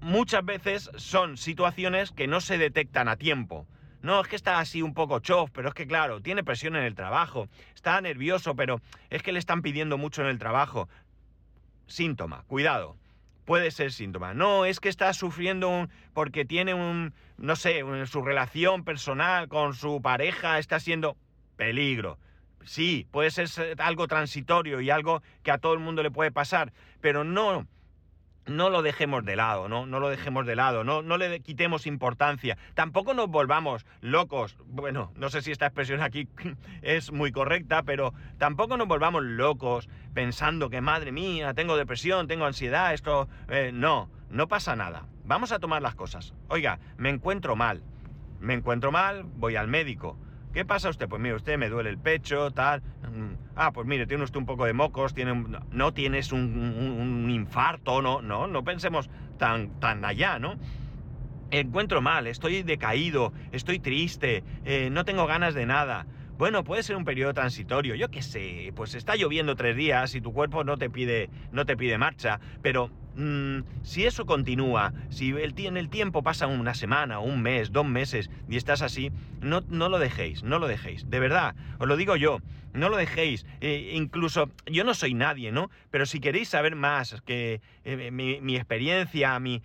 muchas 0.00 0.44
veces 0.44 0.90
son 0.96 1.36
situaciones 1.36 2.12
que 2.12 2.26
no 2.26 2.40
se 2.40 2.58
detectan 2.58 3.08
a 3.08 3.16
tiempo. 3.16 3.66
No, 4.02 4.20
es 4.20 4.26
que 4.26 4.36
está 4.36 4.58
así 4.58 4.82
un 4.82 4.94
poco 4.94 5.20
chof, 5.20 5.50
pero 5.52 5.68
es 5.68 5.74
que 5.74 5.86
claro, 5.86 6.20
tiene 6.20 6.42
presión 6.42 6.74
en 6.74 6.82
el 6.82 6.96
trabajo, 6.96 7.48
está 7.74 8.00
nervioso, 8.00 8.56
pero 8.56 8.80
es 9.10 9.22
que 9.22 9.32
le 9.32 9.38
están 9.38 9.62
pidiendo 9.62 9.96
mucho 9.96 10.22
en 10.22 10.28
el 10.28 10.40
trabajo. 10.40 10.88
Síntoma, 11.86 12.42
cuidado 12.48 12.96
puede 13.44 13.70
ser 13.70 13.92
síntoma. 13.92 14.34
No, 14.34 14.64
es 14.64 14.80
que 14.80 14.88
está 14.88 15.12
sufriendo 15.12 15.68
un, 15.68 15.90
porque 16.12 16.44
tiene 16.44 16.74
un, 16.74 17.14
no 17.36 17.56
sé, 17.56 17.82
su 18.06 18.22
relación 18.22 18.84
personal 18.84 19.48
con 19.48 19.74
su 19.74 20.00
pareja 20.00 20.58
está 20.58 20.80
siendo 20.80 21.16
peligro. 21.56 22.18
Sí, 22.64 23.06
puede 23.10 23.30
ser 23.30 23.48
algo 23.80 24.06
transitorio 24.06 24.80
y 24.80 24.90
algo 24.90 25.22
que 25.42 25.50
a 25.50 25.58
todo 25.58 25.74
el 25.74 25.80
mundo 25.80 26.02
le 26.02 26.10
puede 26.10 26.30
pasar, 26.30 26.72
pero 27.00 27.24
no 27.24 27.66
no 28.46 28.70
lo 28.70 28.82
dejemos 28.82 29.24
de 29.24 29.36
lado, 29.36 29.68
¿no? 29.68 29.86
No 29.86 30.00
lo 30.00 30.08
dejemos 30.08 30.46
de 30.46 30.56
lado, 30.56 30.84
no, 30.84 31.02
no 31.02 31.16
le 31.16 31.40
quitemos 31.40 31.86
importancia. 31.86 32.58
Tampoco 32.74 33.14
nos 33.14 33.28
volvamos 33.28 33.86
locos. 34.00 34.56
Bueno, 34.66 35.12
no 35.16 35.30
sé 35.30 35.42
si 35.42 35.52
esta 35.52 35.66
expresión 35.66 36.02
aquí 36.02 36.28
es 36.82 37.12
muy 37.12 37.32
correcta, 37.32 37.82
pero 37.82 38.14
tampoco 38.38 38.76
nos 38.76 38.88
volvamos 38.88 39.22
locos 39.22 39.88
pensando 40.14 40.70
que, 40.70 40.80
madre 40.80 41.12
mía, 41.12 41.54
tengo 41.54 41.76
depresión, 41.76 42.28
tengo 42.28 42.44
ansiedad, 42.44 42.94
esto... 42.94 43.28
Eh, 43.48 43.70
no, 43.72 44.10
no 44.30 44.48
pasa 44.48 44.76
nada. 44.76 45.06
Vamos 45.24 45.52
a 45.52 45.58
tomar 45.58 45.82
las 45.82 45.94
cosas. 45.94 46.34
Oiga, 46.48 46.78
me 46.96 47.10
encuentro 47.10 47.54
mal. 47.54 47.82
Me 48.40 48.54
encuentro 48.54 48.90
mal, 48.90 49.24
voy 49.24 49.56
al 49.56 49.68
médico. 49.68 50.16
¿Qué 50.52 50.66
pasa 50.66 50.90
usted? 50.90 51.08
Pues 51.08 51.20
mire, 51.20 51.34
usted 51.34 51.56
me 51.56 51.70
duele 51.70 51.88
el 51.88 51.98
pecho, 51.98 52.50
tal. 52.50 52.82
Mm, 53.10 53.34
ah, 53.56 53.72
pues 53.72 53.86
mire, 53.86 54.06
tiene 54.06 54.24
usted 54.24 54.38
un 54.38 54.44
poco 54.44 54.66
de 54.66 54.74
mocos, 54.74 55.14
tiene 55.14 55.32
no, 55.70 55.94
tienes 55.94 56.30
un, 56.30 57.26
infarto, 57.30 58.02
no, 58.02 58.20
no, 58.20 58.46
no 58.46 58.62
pensemos 58.62 59.08
tan, 59.38 59.80
tan 59.80 60.04
allá, 60.04 60.38
¿no? 60.38 60.56
Encuentro 61.50 62.02
mal, 62.02 62.26
estoy 62.26 62.62
decaído, 62.62 63.32
estoy 63.50 63.78
triste, 63.78 64.44
eh, 64.64 64.90
no 64.90 65.04
tengo 65.04 65.26
ganas 65.26 65.54
de 65.54 65.64
nada. 65.64 66.06
Bueno, 66.42 66.64
puede 66.64 66.82
ser 66.82 66.96
un 66.96 67.04
periodo 67.04 67.32
transitorio, 67.34 67.94
yo 67.94 68.08
qué 68.08 68.20
sé, 68.20 68.72
pues 68.74 68.96
está 68.96 69.14
lloviendo 69.14 69.54
tres 69.54 69.76
días 69.76 70.12
y 70.16 70.20
tu 70.20 70.32
cuerpo 70.32 70.64
no 70.64 70.76
te 70.76 70.90
pide, 70.90 71.30
no 71.52 71.66
te 71.66 71.76
pide 71.76 71.98
marcha, 71.98 72.40
pero 72.62 72.90
mm, 73.14 73.60
si 73.84 74.06
eso 74.06 74.26
continúa, 74.26 74.92
si 75.08 75.30
el, 75.30 75.54
en 75.56 75.76
el 75.76 75.88
tiempo 75.88 76.24
pasa 76.24 76.48
una 76.48 76.74
semana, 76.74 77.20
un 77.20 77.42
mes, 77.42 77.70
dos 77.70 77.86
meses 77.86 78.28
y 78.48 78.56
estás 78.56 78.82
así, 78.82 79.12
no, 79.40 79.60
no 79.68 79.88
lo 79.88 80.00
dejéis, 80.00 80.42
no 80.42 80.58
lo 80.58 80.66
dejéis, 80.66 81.08
de 81.08 81.20
verdad, 81.20 81.54
os 81.78 81.86
lo 81.86 81.96
digo 81.96 82.16
yo, 82.16 82.40
no 82.72 82.88
lo 82.88 82.96
dejéis, 82.96 83.46
eh, 83.60 83.92
incluso 83.94 84.50
yo 84.66 84.82
no 84.82 84.94
soy 84.94 85.14
nadie, 85.14 85.52
¿no? 85.52 85.70
Pero 85.92 86.06
si 86.06 86.18
queréis 86.18 86.48
saber 86.48 86.74
más, 86.74 87.22
que 87.24 87.60
eh, 87.84 88.10
mi, 88.10 88.56
experiencia, 88.56 89.38
me, 89.38 89.60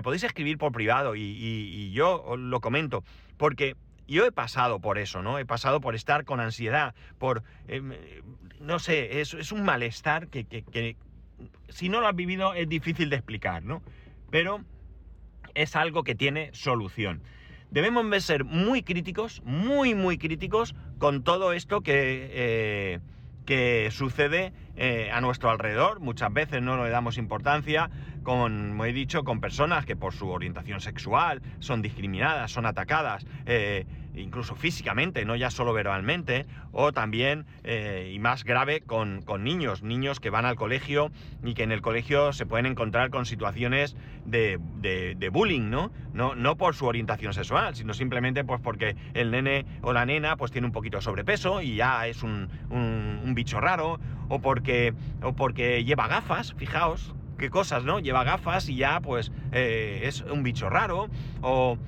podéis 0.00 0.24
escribir 0.24 0.56
por 0.56 0.72
privado 0.72 1.16
y, 1.16 1.20
y 1.20 1.92
yo 1.92 2.22
os 2.24 2.38
lo 2.38 2.62
comento, 2.62 3.04
porque 3.36 3.76
yo 4.06 4.26
he 4.26 4.32
pasado 4.32 4.80
por 4.80 4.98
eso, 4.98 5.22
¿no? 5.22 5.38
He 5.38 5.46
pasado 5.46 5.80
por 5.80 5.94
estar 5.94 6.24
con 6.24 6.40
ansiedad, 6.40 6.94
por, 7.18 7.42
eh, 7.68 7.82
no 8.60 8.78
sé, 8.78 9.20
es, 9.20 9.34
es, 9.34 9.52
un 9.52 9.64
malestar 9.64 10.28
que, 10.28 10.44
que, 10.44 10.96
si 11.68 11.88
no 11.88 12.00
lo 12.00 12.08
has 12.08 12.16
vivido 12.16 12.54
es 12.54 12.68
difícil 12.68 13.10
de 13.10 13.16
explicar, 13.16 13.64
¿no? 13.64 13.82
Pero 14.30 14.60
es 15.54 15.76
algo 15.76 16.04
que 16.04 16.14
tiene 16.14 16.50
solución. 16.52 17.22
Debemos 17.70 18.22
ser 18.22 18.44
muy 18.44 18.82
críticos, 18.82 19.42
muy, 19.44 19.94
muy 19.94 20.18
críticos 20.18 20.74
con 20.98 21.24
todo 21.24 21.52
esto 21.52 21.80
que, 21.80 22.30
eh, 22.32 23.00
que 23.44 23.88
sucede 23.90 24.52
eh, 24.76 25.10
a 25.12 25.20
nuestro 25.20 25.50
alrededor. 25.50 26.00
Muchas 26.00 26.32
veces 26.32 26.62
no 26.62 26.82
le 26.82 26.90
damos 26.90 27.18
importancia, 27.18 27.90
como 28.22 28.84
he 28.84 28.92
dicho, 28.92 29.24
con 29.24 29.40
personas 29.40 29.84
que 29.84 29.96
por 29.96 30.14
su 30.14 30.28
orientación 30.28 30.80
sexual 30.80 31.42
son 31.60 31.82
discriminadas, 31.82 32.50
son 32.50 32.66
atacadas. 32.66 33.26
Eh, 33.46 33.86
incluso 34.14 34.54
físicamente, 34.54 35.24
no 35.24 35.36
ya 35.36 35.50
solo 35.50 35.72
verbalmente, 35.72 36.46
o 36.72 36.92
también, 36.92 37.46
eh, 37.62 38.12
y 38.14 38.18
más 38.18 38.44
grave, 38.44 38.80
con, 38.80 39.24
niños, 39.40 39.82
niños 39.82 40.20
que 40.20 40.30
van 40.30 40.44
al 40.44 40.56
colegio 40.56 41.10
y 41.42 41.54
que 41.54 41.62
en 41.62 41.72
el 41.72 41.82
colegio 41.82 42.32
se 42.32 42.46
pueden 42.46 42.66
encontrar 42.66 43.10
con 43.10 43.26
situaciones 43.26 43.96
de, 44.24 44.58
bullying, 45.32 45.70
¿no? 45.70 45.90
¿no? 46.12 46.34
No 46.34 46.56
por 46.56 46.74
su 46.74 46.86
orientación 46.86 47.34
sexual, 47.34 47.74
sino 47.74 47.94
simplemente 47.94 48.44
pues 48.44 48.60
porque 48.60 48.96
el 49.14 49.30
nene 49.30 49.66
o 49.82 49.92
la 49.92 50.06
nena 50.06 50.36
pues 50.36 50.50
tiene 50.50 50.66
un 50.66 50.72
poquito 50.72 50.98
de 50.98 51.02
sobrepeso 51.02 51.60
y 51.60 51.76
ya 51.76 52.06
es 52.06 52.22
un, 52.22 52.48
bicho 53.34 53.60
raro, 53.60 53.98
o 54.28 54.40
porque, 54.40 54.94
o 55.22 55.34
porque 55.34 55.84
lleva 55.84 56.06
gafas, 56.06 56.54
fijaos, 56.54 57.14
qué 57.36 57.50
cosas, 57.50 57.84
¿no? 57.84 57.98
Lleva 57.98 58.22
gafas 58.24 58.68
y 58.68 58.76
ya 58.76 59.00
pues 59.00 59.32
eh, 59.52 60.02
es 60.04 60.20
un 60.22 60.42
bicho 60.42 60.70
raro, 60.70 61.08
o 61.42 61.78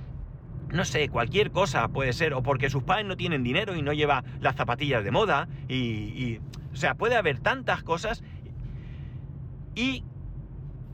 no 0.70 0.84
sé, 0.84 1.08
cualquier 1.08 1.50
cosa 1.50 1.88
puede 1.88 2.12
ser, 2.12 2.34
o 2.34 2.42
porque 2.42 2.70
sus 2.70 2.82
padres 2.82 3.06
no 3.06 3.16
tienen 3.16 3.42
dinero 3.42 3.76
y 3.76 3.82
no 3.82 3.92
lleva 3.92 4.24
las 4.40 4.56
zapatillas 4.56 5.04
de 5.04 5.10
moda, 5.10 5.48
y, 5.68 6.38
o 6.72 6.76
sea, 6.76 6.94
puede 6.94 7.16
haber 7.16 7.38
tantas 7.38 7.82
cosas. 7.82 8.22
¿Y 9.74 10.04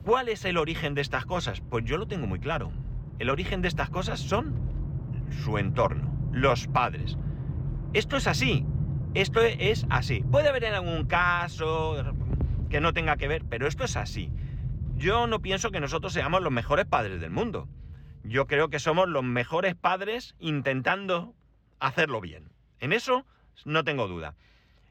cuál 0.03 0.29
es 0.29 0.45
el 0.45 0.57
origen 0.57 0.93
de 0.93 1.01
estas 1.01 1.25
cosas? 1.25 1.61
Pues 1.61 1.85
yo 1.85 1.97
lo 1.97 2.07
tengo 2.07 2.27
muy 2.27 2.39
claro. 2.39 2.71
El 3.19 3.29
origen 3.29 3.61
de 3.61 3.67
estas 3.67 3.89
cosas 3.89 4.19
son 4.19 4.53
su 5.43 5.57
entorno, 5.57 6.11
los 6.31 6.67
padres. 6.67 7.17
Esto 7.93 8.17
es 8.17 8.27
así, 8.27 8.65
esto 9.13 9.41
es 9.41 9.85
así. 9.89 10.23
Puede 10.31 10.49
haber 10.49 10.65
en 10.65 10.73
algún 10.73 11.05
caso 11.05 12.03
que 12.69 12.81
no 12.81 12.93
tenga 12.93 13.17
que 13.17 13.27
ver, 13.27 13.45
pero 13.49 13.67
esto 13.67 13.83
es 13.83 13.95
así. 13.95 14.31
Yo 14.97 15.27
no 15.27 15.41
pienso 15.41 15.71
que 15.71 15.79
nosotros 15.79 16.13
seamos 16.13 16.41
los 16.41 16.51
mejores 16.51 16.85
padres 16.85 17.21
del 17.21 17.31
mundo 17.31 17.67
yo 18.23 18.47
creo 18.47 18.69
que 18.69 18.79
somos 18.79 19.07
los 19.09 19.23
mejores 19.23 19.75
padres 19.75 20.35
intentando 20.39 21.35
hacerlo 21.79 22.21
bien. 22.21 22.49
En 22.79 22.93
eso 22.93 23.25
no 23.65 23.83
tengo 23.83 24.07
duda. 24.07 24.35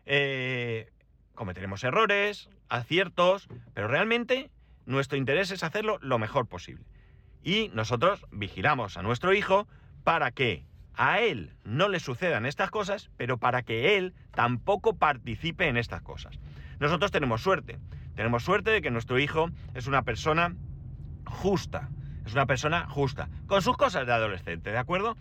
Eh, 0.06 0.90
cometeremos 1.34 1.84
errores, 1.84 2.50
aciertos, 2.68 3.48
pero 3.74 3.88
realmente 3.88 4.50
nuestro 4.86 5.18
interés 5.18 5.50
es 5.50 5.62
hacerlo 5.62 5.98
lo 6.00 6.18
mejor 6.18 6.46
posible. 6.46 6.84
Y 7.42 7.70
nosotros 7.74 8.24
vigilamos 8.30 8.96
a 8.96 9.02
nuestro 9.02 9.32
hijo 9.32 9.66
para 10.04 10.30
que 10.30 10.64
a 10.94 11.20
él 11.20 11.54
no 11.64 11.88
le 11.88 12.00
sucedan 12.00 12.46
estas 12.46 12.70
cosas, 12.70 13.10
pero 13.16 13.38
para 13.38 13.62
que 13.62 13.96
él 13.96 14.14
tampoco 14.32 14.96
participe 14.96 15.66
en 15.68 15.76
estas 15.76 16.02
cosas. 16.02 16.38
Nosotros 16.78 17.10
tenemos 17.10 17.42
suerte. 17.42 17.78
Tenemos 18.14 18.44
suerte 18.44 18.70
de 18.70 18.82
que 18.82 18.90
nuestro 18.90 19.18
hijo 19.18 19.50
es 19.74 19.86
una 19.86 20.02
persona 20.02 20.54
justa. 21.24 21.88
Es 22.26 22.34
una 22.34 22.46
persona 22.46 22.86
justa. 22.88 23.28
Con 23.46 23.62
sus 23.62 23.76
cosas 23.76 24.06
de 24.06 24.12
adolescente, 24.12 24.70
¿de 24.70 24.78
acuerdo? 24.78 25.16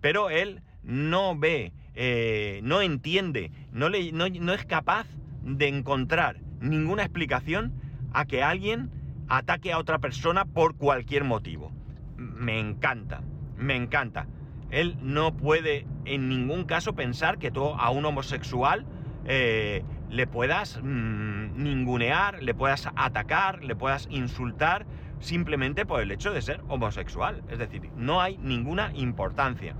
Pero 0.00 0.30
él 0.30 0.62
no 0.82 1.36
ve, 1.36 1.72
eh, 1.94 2.60
no 2.62 2.80
entiende, 2.80 3.50
no, 3.72 3.88
es 3.88 4.66
capaz 4.66 5.06
de 5.42 5.68
encontrar 5.68 6.40
ninguna 6.60 7.02
explicación 7.02 7.72
a 8.12 8.24
que 8.24 8.42
alguien 8.42 8.90
ataque 9.28 9.72
a 9.72 9.78
otra 9.78 9.98
persona 9.98 10.44
por 10.44 10.76
cualquier 10.76 11.24
motivo. 11.24 11.72
Me 12.16 12.58
encanta, 12.58 13.22
me 13.56 13.74
encanta. 13.76 14.26
Él 14.70 14.96
no 15.00 15.36
puede 15.36 15.86
en 16.04 16.28
ningún 16.28 16.64
caso 16.64 16.94
pensar 16.94 17.38
que 17.38 17.50
tú 17.50 17.66
a 17.66 17.90
un 17.90 18.04
homosexual 18.04 18.86
eh, 19.24 19.84
le 20.08 20.26
puedas 20.26 20.80
mm, 20.82 21.62
ningunear, 21.62 22.42
le 22.42 22.54
puedas 22.54 22.88
atacar, 22.94 23.64
le 23.64 23.74
puedas 23.74 24.06
insultar 24.10 24.86
simplemente 25.20 25.86
por 25.86 26.00
el 26.00 26.10
hecho 26.10 26.32
de 26.32 26.42
ser 26.42 26.60
homosexual. 26.68 27.42
Es 27.50 27.58
decir, 27.58 27.90
no 27.96 28.20
hay 28.20 28.38
ninguna 28.38 28.92
importancia. 28.94 29.74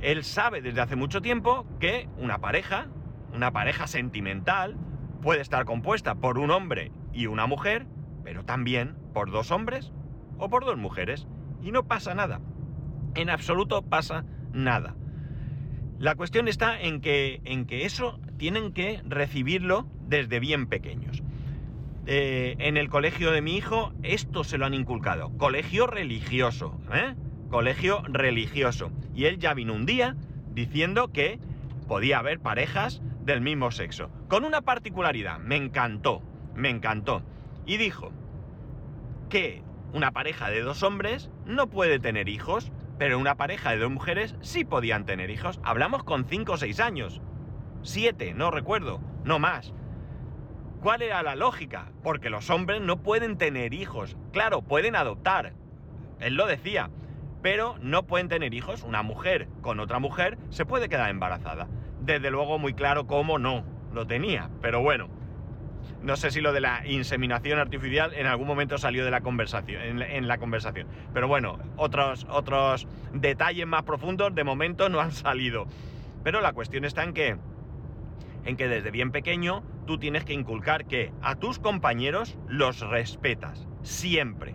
Él 0.00 0.24
sabe 0.24 0.62
desde 0.62 0.80
hace 0.80 0.96
mucho 0.96 1.20
tiempo 1.20 1.66
que 1.78 2.08
una 2.16 2.38
pareja, 2.38 2.88
una 3.34 3.52
pareja 3.52 3.86
sentimental, 3.86 4.76
puede 5.22 5.42
estar 5.42 5.64
compuesta 5.64 6.14
por 6.14 6.38
un 6.38 6.50
hombre 6.50 6.92
y 7.12 7.26
una 7.26 7.46
mujer, 7.46 7.86
pero 8.24 8.44
también 8.44 8.96
por 9.12 9.30
dos 9.30 9.50
hombres 9.50 9.92
o 10.38 10.48
por 10.48 10.64
dos 10.64 10.78
mujeres. 10.78 11.26
Y 11.62 11.72
no 11.72 11.86
pasa 11.86 12.14
nada. 12.14 12.40
En 13.14 13.28
absoluto 13.28 13.82
pasa 13.82 14.24
nada. 14.52 14.94
La 15.98 16.14
cuestión 16.14 16.48
está 16.48 16.80
en 16.80 17.02
que, 17.02 17.42
en 17.44 17.66
que 17.66 17.84
eso 17.84 18.18
tienen 18.38 18.72
que 18.72 19.02
recibirlo 19.06 19.86
desde 20.08 20.40
bien 20.40 20.66
pequeños. 20.66 21.22
Eh, 22.12 22.56
en 22.58 22.76
el 22.76 22.88
colegio 22.88 23.30
de 23.30 23.40
mi 23.40 23.56
hijo 23.56 23.92
esto 24.02 24.42
se 24.42 24.58
lo 24.58 24.66
han 24.66 24.74
inculcado. 24.74 25.30
Colegio 25.38 25.86
religioso, 25.86 26.80
¿eh? 26.92 27.14
Colegio 27.50 28.02
religioso. 28.08 28.90
Y 29.14 29.26
él 29.26 29.38
ya 29.38 29.54
vino 29.54 29.74
un 29.74 29.86
día 29.86 30.16
diciendo 30.52 31.12
que 31.12 31.38
podía 31.86 32.18
haber 32.18 32.40
parejas 32.40 33.00
del 33.20 33.40
mismo 33.40 33.70
sexo. 33.70 34.10
Con 34.26 34.44
una 34.44 34.62
particularidad, 34.62 35.38
me 35.38 35.54
encantó, 35.54 36.20
me 36.56 36.68
encantó. 36.68 37.22
Y 37.64 37.76
dijo 37.76 38.10
que 39.28 39.62
una 39.92 40.10
pareja 40.10 40.50
de 40.50 40.62
dos 40.62 40.82
hombres 40.82 41.30
no 41.46 41.70
puede 41.70 42.00
tener 42.00 42.28
hijos 42.28 42.72
pero 42.98 43.20
una 43.20 43.36
pareja 43.36 43.70
de 43.70 43.78
dos 43.78 43.90
mujeres 43.90 44.34
sí 44.42 44.64
podían 44.64 45.06
tener 45.06 45.30
hijos. 45.30 45.58
Hablamos 45.62 46.02
con 46.02 46.26
5 46.26 46.52
o 46.52 46.56
6 46.58 46.80
años. 46.80 47.22
7, 47.82 48.34
no 48.34 48.50
recuerdo, 48.50 49.00
no 49.24 49.38
más. 49.38 49.72
¿Cuál 50.80 51.02
era 51.02 51.22
la 51.22 51.36
lógica? 51.36 51.92
Porque 52.02 52.30
los 52.30 52.48
hombres 52.48 52.80
no 52.80 53.02
pueden 53.02 53.36
tener 53.36 53.74
hijos. 53.74 54.16
Claro, 54.32 54.62
pueden 54.62 54.96
adoptar. 54.96 55.52
Él 56.20 56.34
lo 56.34 56.46
decía. 56.46 56.88
Pero 57.42 57.76
no 57.82 58.06
pueden 58.06 58.28
tener 58.28 58.54
hijos. 58.54 58.82
Una 58.82 59.02
mujer 59.02 59.48
con 59.60 59.78
otra 59.78 59.98
mujer 59.98 60.38
se 60.48 60.64
puede 60.64 60.88
quedar 60.88 61.10
embarazada. 61.10 61.68
Desde 62.00 62.30
luego 62.30 62.58
muy 62.58 62.72
claro 62.72 63.06
cómo 63.06 63.38
no 63.38 63.62
lo 63.92 64.06
tenía. 64.06 64.48
Pero 64.62 64.80
bueno, 64.80 65.08
no 66.02 66.16
sé 66.16 66.30
si 66.30 66.40
lo 66.40 66.54
de 66.54 66.60
la 66.60 66.86
inseminación 66.86 67.58
artificial 67.58 68.14
en 68.14 68.26
algún 68.26 68.46
momento 68.46 68.78
salió 68.78 69.04
de 69.04 69.10
la 69.10 69.20
conversación, 69.20 70.02
en, 70.02 70.28
la 70.28 70.38
conversación. 70.38 70.86
Pero 71.12 71.28
bueno, 71.28 71.58
otros, 71.76 72.26
otros 72.30 72.88
detalles 73.12 73.66
más 73.66 73.82
profundos 73.82 74.34
de 74.34 74.44
momento 74.44 74.88
no 74.88 75.00
han 75.00 75.12
salido. 75.12 75.66
Pero 76.24 76.40
la 76.40 76.54
cuestión 76.54 76.86
está 76.86 77.04
en 77.04 77.12
que, 77.12 77.36
en 78.44 78.56
que 78.56 78.68
desde 78.68 78.90
bien 78.90 79.12
pequeño 79.12 79.62
tú 79.86 79.98
tienes 79.98 80.24
que 80.24 80.32
inculcar 80.32 80.86
que 80.86 81.12
a 81.22 81.36
tus 81.36 81.58
compañeros 81.58 82.38
los 82.48 82.80
respetas, 82.80 83.66
siempre. 83.82 84.54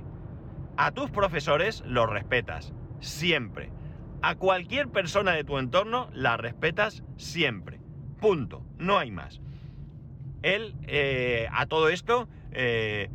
A 0.77 0.91
tus 0.91 1.09
profesores 1.09 1.83
los 1.85 2.09
respetas, 2.09 2.73
siempre. 2.99 3.71
A 4.21 4.35
cualquier 4.35 4.89
persona 4.89 5.33
de 5.33 5.43
tu 5.43 5.57
entorno 5.57 6.09
la 6.13 6.37
respetas 6.37 7.03
siempre. 7.17 7.79
Punto. 8.19 8.65
No 8.77 8.97
hay 8.97 9.11
más 9.11 9.41
él 10.45 10.75
eh, 10.87 11.47
a 11.51 11.65
todo 11.65 11.89
esto, 11.89 12.29
eh, 12.51 13.09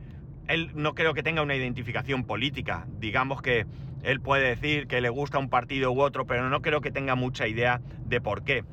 él 0.49 0.73
no 0.75 0.95
creo 0.95 1.15
que 1.15 1.23
tenga 1.23 1.43
una 1.43 1.55
identificación 1.55 2.25
política. 2.25 2.87
Digamos 2.99 3.41
que 3.41 3.67
él 4.03 4.21
puede 4.21 4.49
decir 4.49 4.89
que 4.89 5.01
le 5.01 5.11
gusta 5.11 5.39
un 5.39 5.49
partido 5.49 5.93
u 5.93 6.01
otro, 6.01 6.27
pero 6.27 6.51
no 6.51 6.61
creo 6.61 6.81
que 6.81 6.91
tenga 6.91 7.15
mucha 7.15 7.47
idea 7.47 7.81
de 8.05 8.21
por 8.21 8.43
qué. 8.43 8.65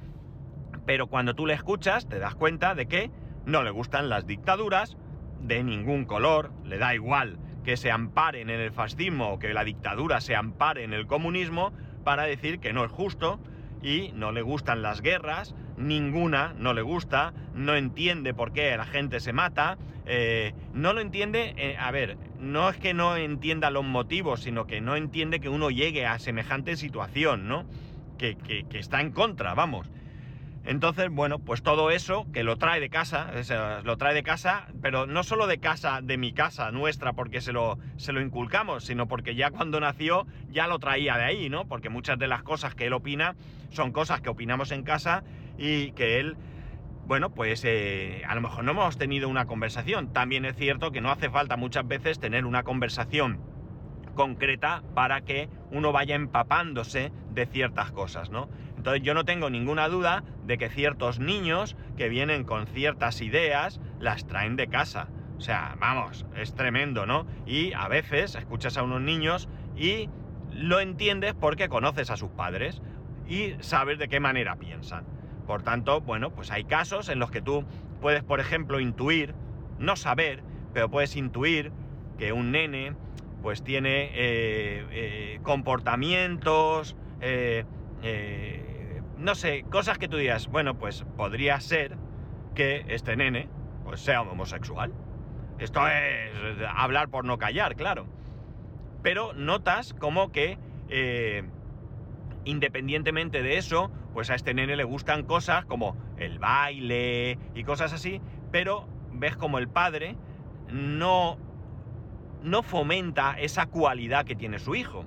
Pero 0.88 1.08
cuando 1.08 1.36
tú 1.36 1.46
le 1.46 1.54
escuchas, 1.54 2.08
te 2.08 2.18
das 2.18 2.34
cuenta 2.34 2.74
de 2.74 2.88
que 2.88 3.12
no 3.46 3.62
le 3.62 3.72
gustan 3.72 4.08
las 4.08 4.26
dictaduras 4.26 4.96
de 5.42 5.62
ningún 5.62 6.06
color, 6.06 6.54
le 6.64 6.78
da 6.78 6.96
igual 6.96 7.38
que 7.66 7.76
se 7.76 7.92
amparen 7.92 8.50
en 8.50 8.62
el 8.62 8.72
fascismo 8.72 9.34
o 9.34 9.38
que 9.38 9.54
la 9.54 9.66
dictadura 9.66 10.22
se 10.22 10.38
ampare 10.38 10.86
en 10.86 10.94
el 10.94 11.06
comunismo 11.06 11.74
para 12.06 12.24
decir 12.24 12.62
que 12.62 12.72
no 12.72 12.86
es 12.86 12.92
justo 12.92 13.42
y 13.84 14.14
no 14.14 14.32
le 14.32 14.42
gustan 14.42 14.82
las 14.82 15.02
guerras, 15.02 15.54
ninguna 15.76 16.54
no 16.58 16.74
le 16.74 16.84
gusta, 16.84 17.34
no 17.54 17.76
entiende 17.76 18.34
por 18.34 18.54
qué 18.54 18.76
la 18.78 18.86
gente 18.86 19.20
se 19.20 19.34
mata, 19.34 19.78
eh, 20.06 20.54
no 20.72 20.94
lo 20.94 21.02
entiende, 21.02 21.54
eh, 21.58 21.76
a 21.78 21.92
ver, 21.92 22.18
no 22.40 22.70
es 22.70 22.78
que 22.78 22.94
no 22.94 23.18
entienda 23.18 23.72
los 23.72 23.84
motivos, 23.84 24.40
sino 24.40 24.66
que 24.66 24.80
no 24.80 24.96
entiende 24.96 25.42
que 25.42 25.50
uno 25.50 25.70
llegue 25.70 26.06
a 26.06 26.18
semejante 26.18 26.78
situación, 26.78 27.50
¿no? 27.50 27.66
Que, 28.18 28.38
que 28.38 28.80
está 28.80 29.02
en 29.02 29.12
contra, 29.12 29.54
vamos. 29.54 29.92
Entonces, 30.68 31.10
bueno, 31.10 31.40
pues 31.40 31.64
todo 31.64 31.92
eso 31.92 32.28
que 32.34 32.44
lo 32.44 32.58
trae 32.58 32.82
de 32.82 32.90
casa, 32.90 33.32
lo 33.86 33.98
trae 33.98 34.14
de 34.14 34.22
casa, 34.22 34.68
pero 34.82 35.08
no 35.08 35.24
solo 35.24 35.48
de 35.48 35.60
casa, 35.60 36.02
de 36.04 36.18
mi 36.18 36.34
casa, 36.34 36.72
nuestra, 36.72 37.14
porque 37.14 37.40
se 37.40 37.54
lo, 37.54 37.80
se 37.96 38.12
lo 38.12 38.20
inculcamos, 38.20 38.84
sino 38.84 39.08
porque 39.08 39.34
ya 39.34 39.50
cuando 39.50 39.80
nació 39.80 40.28
ya 40.50 40.68
lo 40.68 40.78
traía 40.78 41.16
de 41.16 41.24
ahí, 41.24 41.50
¿no? 41.50 41.66
Porque 41.70 41.88
muchas 41.88 42.20
de 42.20 42.28
las 42.28 42.44
cosas 42.44 42.76
que 42.76 42.88
él 42.88 42.92
opina 42.92 43.38
son 43.70 43.94
cosas 43.94 44.20
que 44.20 44.28
opinamos 44.28 44.72
en 44.72 44.84
casa 44.84 45.24
y 45.58 45.94
que 45.94 46.20
él, 46.20 46.36
bueno, 47.06 47.30
pues 47.30 47.64
eh, 47.64 48.24
a 48.28 48.36
lo 48.36 48.42
mejor 48.42 48.66
no 48.66 48.72
hemos 48.72 48.98
tenido 48.98 49.30
una 49.30 49.46
conversación. 49.46 50.12
También 50.12 50.44
es 50.44 50.58
cierto 50.58 50.92
que 50.92 51.00
no 51.00 51.12
hace 51.12 51.30
falta 51.30 51.56
muchas 51.56 51.88
veces 51.88 52.20
tener 52.20 52.46
una 52.46 52.64
conversación 52.64 53.40
concreta 54.18 54.84
para 54.96 55.22
que 55.22 55.48
uno 55.72 55.94
vaya 55.94 56.16
empapándose 56.16 57.14
de 57.30 57.46
ciertas 57.46 57.92
cosas, 57.92 58.32
¿no? 58.32 58.50
Entonces 58.76 59.04
yo 59.04 59.14
no 59.14 59.24
tengo 59.24 59.50
ninguna 59.50 59.88
duda 59.88 60.24
de 60.44 60.58
que 60.58 60.70
ciertos 60.70 61.20
niños 61.20 61.78
que 61.96 62.10
vienen 62.10 62.44
con 62.44 62.68
ciertas 62.68 63.22
ideas 63.22 63.80
las 64.00 64.28
traen 64.28 64.56
de 64.56 64.68
casa. 64.68 65.08
O 65.38 65.42
sea, 65.42 65.78
vamos, 65.80 66.26
es 66.36 66.56
tremendo, 66.56 67.06
¿no? 67.06 67.28
Y 67.46 67.74
a 67.74 67.88
veces 67.88 68.36
escuchas 68.36 68.76
a 68.78 68.84
unos 68.84 69.02
niños 69.02 69.48
y 69.76 70.10
lo 70.52 70.80
entiendes 70.80 71.36
porque 71.36 71.70
conoces 71.70 72.10
a 72.10 72.18
sus 72.18 72.32
padres 72.32 72.82
y 73.28 73.54
sabes 73.60 74.00
de 74.00 74.10
qué 74.10 74.20
manera 74.20 74.56
piensan. 74.56 75.06
Por 75.46 75.62
tanto, 75.62 76.02
bueno, 76.02 76.32
pues 76.32 76.52
hay 76.52 76.64
casos 76.64 77.08
en 77.10 77.20
los 77.20 77.30
que 77.30 77.42
tú 77.42 77.66
puedes, 78.02 78.24
por 78.24 78.40
ejemplo, 78.40 78.80
intuir, 78.80 79.36
no 79.78 79.96
saber, 79.96 80.44
pero 80.74 80.90
puedes 80.90 81.16
intuir 81.16 81.72
que 82.18 82.34
un 82.34 82.52
nene 82.52 82.96
pues 83.42 83.64
tiene 83.64 84.12
eh, 84.14 84.86
eh, 84.92 85.40
comportamientos, 85.44 86.96
eh, 87.22 87.66
no 89.18 89.36
sé, 89.36 89.64
cosas 89.70 89.98
que 89.98 90.08
tú 90.08 90.18
digas, 90.18 90.48
bueno, 90.48 90.78
pues 90.78 91.06
podría 91.16 91.60
ser 91.60 91.98
que 92.56 92.86
este 92.88 93.16
nene 93.16 93.50
pues 93.84 94.02
sea 94.02 94.22
homosexual. 94.22 94.94
Esto 95.60 95.88
es 95.88 96.32
hablar 96.76 97.10
por 97.10 97.26
no 97.26 97.38
callar, 97.38 97.76
claro. 97.76 98.06
Pero 99.02 99.34
notas 99.34 99.94
como 99.94 100.32
que 100.32 100.58
independientemente 102.44 103.42
de 103.42 103.58
eso, 103.58 103.92
pues 104.14 104.30
a 104.30 104.36
este 104.36 104.54
nene 104.54 104.76
le 104.76 104.84
gustan 104.84 105.24
cosas 105.24 105.66
como 105.66 105.98
el 106.18 106.40
baile 106.40 107.38
y 107.56 107.64
cosas 107.64 107.94
así, 107.94 108.22
pero 108.52 108.88
ves 109.12 109.36
como 109.36 109.58
el 109.58 109.68
padre 109.68 110.16
no, 110.70 111.38
no 112.48 112.64
fomenta 112.64 113.36
esa 113.40 113.68
cualidad 113.68 114.26
que 114.26 114.36
tiene 114.36 114.60
su 114.60 114.76
hijo. 114.76 115.06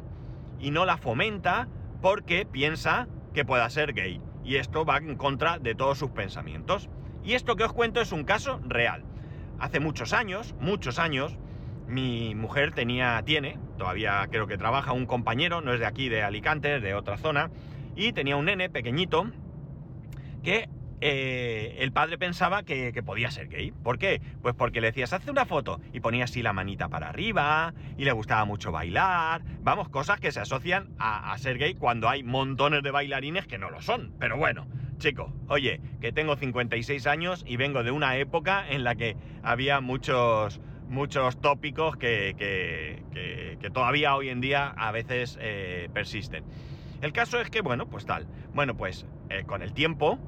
Y 0.59 0.70
no 0.70 0.85
la 0.85 0.96
fomenta 0.96 1.68
porque 2.00 2.46
piensa 2.46 3.09
que 3.35 3.44
pueda 3.44 3.68
ser 3.70 3.92
gay. 3.92 4.20
Y 4.44 4.57
esto 4.57 4.85
va 4.85 4.98
en 4.98 5.16
contra 5.16 5.59
de 5.59 5.74
todos 5.74 5.98
sus 5.98 6.11
pensamientos. 6.11 6.88
Y 7.24 7.35
esto 7.35 7.57
que 7.57 7.64
os 7.64 7.72
cuento 7.72 8.00
es 8.00 8.12
un 8.12 8.24
caso 8.24 8.61
real. 8.66 9.05
Hace 9.59 9.81
muchos 9.81 10.12
años, 10.12 10.55
muchos 10.61 10.98
años, 10.98 11.37
mi 11.87 12.35
mujer 12.35 12.72
tenía, 12.72 13.22
tiene, 13.24 13.59
todavía 13.76 14.26
creo 14.31 14.46
que 14.46 14.57
trabaja, 14.57 14.92
un 14.92 15.07
compañero, 15.07 15.61
no 15.61 15.74
es 15.74 15.81
de 15.81 15.87
aquí, 15.87 16.09
de 16.09 16.22
Alicante, 16.22 16.81
de 16.81 16.94
otra 16.94 17.18
zona, 17.18 17.50
y 17.96 18.12
tenía 18.12 18.37
un 18.37 18.46
nene 18.46 18.70
pequeñito 18.70 19.31
que 20.42 20.68
eh, 21.00 21.76
el 21.78 21.92
padre 21.92 22.18
pensaba 22.18 22.62
que, 22.62 22.92
podía 23.04 23.30
ser 23.30 23.48
gay. 23.48 23.72
¿Por 23.72 23.98
qué? 23.98 24.20
Pues 24.42 24.54
porque 24.54 24.80
le 24.80 24.88
decías, 24.88 25.12
hace 25.12 25.30
una 25.30 25.46
foto 25.46 25.80
y 25.92 26.00
ponía 26.00 26.24
así 26.24 26.42
la 26.42 26.52
manita 26.52 26.88
para 26.88 27.08
arriba 27.08 27.74
y 27.96 28.04
le 28.04 28.12
gustaba 28.12 28.44
mucho 28.44 28.72
bailar. 28.72 29.42
Vamos, 29.62 29.88
cosas 29.88 30.20
que 30.20 30.32
se 30.32 30.40
asocian 30.40 30.90
a, 30.98 31.32
a 31.32 31.38
ser 31.38 31.58
gay 31.58 31.74
cuando 31.74 32.08
hay 32.08 32.22
montones 32.22 32.82
de 32.82 32.90
bailarines 32.90 33.46
que 33.46 33.58
no 33.58 33.70
lo 33.70 33.80
son. 33.80 34.12
Pero 34.18 34.36
bueno, 34.36 34.66
chico, 34.98 35.32
oye, 35.48 35.80
que 36.00 36.12
tengo 36.12 36.36
56 36.36 37.06
años 37.06 37.44
y 37.46 37.56
vengo 37.56 37.82
de 37.82 37.90
una 37.90 38.16
época 38.16 38.64
en 38.68 38.84
la 38.84 38.94
que 38.94 39.16
había 39.42 39.80
muchos 39.80 40.60
muchos 40.90 41.40
tópicos 41.40 41.96
que, 41.96 42.34
que, 42.36 43.70
todavía 43.70 44.16
hoy 44.16 44.28
en 44.28 44.40
día 44.40 44.66
a 44.66 44.90
veces 44.90 45.38
eh, 45.40 45.88
persisten. 45.94 46.44
El 47.00 47.12
caso 47.12 47.40
es 47.40 47.48
que, 47.48 47.62
bueno, 47.62 47.86
pues 47.88 48.04
tal. 48.04 48.26
Bueno, 48.52 48.76
pues 48.76 49.06
eh, 49.30 49.44
con 49.46 49.62
el 49.62 49.72
tiempo, 49.72 50.18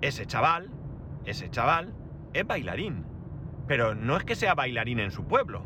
ese 0.00 0.26
chaval, 0.26 0.70
ese 1.24 1.50
chaval, 1.50 1.94
es 2.32 2.46
bailarín. 2.46 3.04
Pero 3.66 3.94
no 3.94 4.16
es 4.16 4.24
que 4.24 4.34
sea 4.34 4.54
bailarín 4.54 5.00
en 5.00 5.10
su 5.10 5.24
pueblo. 5.24 5.62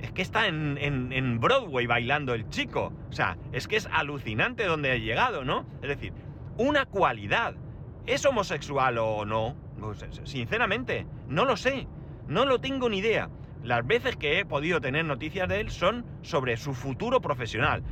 Es 0.00 0.12
que 0.12 0.22
está 0.22 0.48
en, 0.48 0.78
en 0.78 1.40
Broadway 1.40 1.86
bailando 1.86 2.34
el 2.34 2.48
chico. 2.48 2.92
O 3.08 3.12
sea, 3.12 3.36
es 3.52 3.68
que 3.68 3.76
es 3.76 3.88
alucinante 3.92 4.64
donde 4.64 4.90
ha 4.90 4.96
llegado, 4.96 5.44
¿no? 5.44 5.66
Es 5.82 5.88
decir, 5.88 6.12
una 6.56 6.86
cualidad. 6.86 7.54
¿Es 8.06 8.24
homosexual 8.26 8.98
o 8.98 9.24
no? 9.24 9.54
Pues, 9.78 10.04
sinceramente, 10.24 11.06
no 11.28 11.44
lo 11.44 11.56
sé. 11.56 11.86
No 12.26 12.46
lo 12.46 12.60
tengo 12.60 12.88
ni 12.88 12.98
idea. 12.98 13.30
Las 13.62 13.86
veces 13.86 14.16
que 14.16 14.40
he 14.40 14.44
podido 14.44 14.80
tener 14.80 15.04
noticias 15.04 15.48
de 15.48 15.60
él 15.60 15.70
son 15.70 16.04
sobre 16.22 16.56
su 16.56 16.74
futuro 16.74 17.20
profesional, 17.20 17.82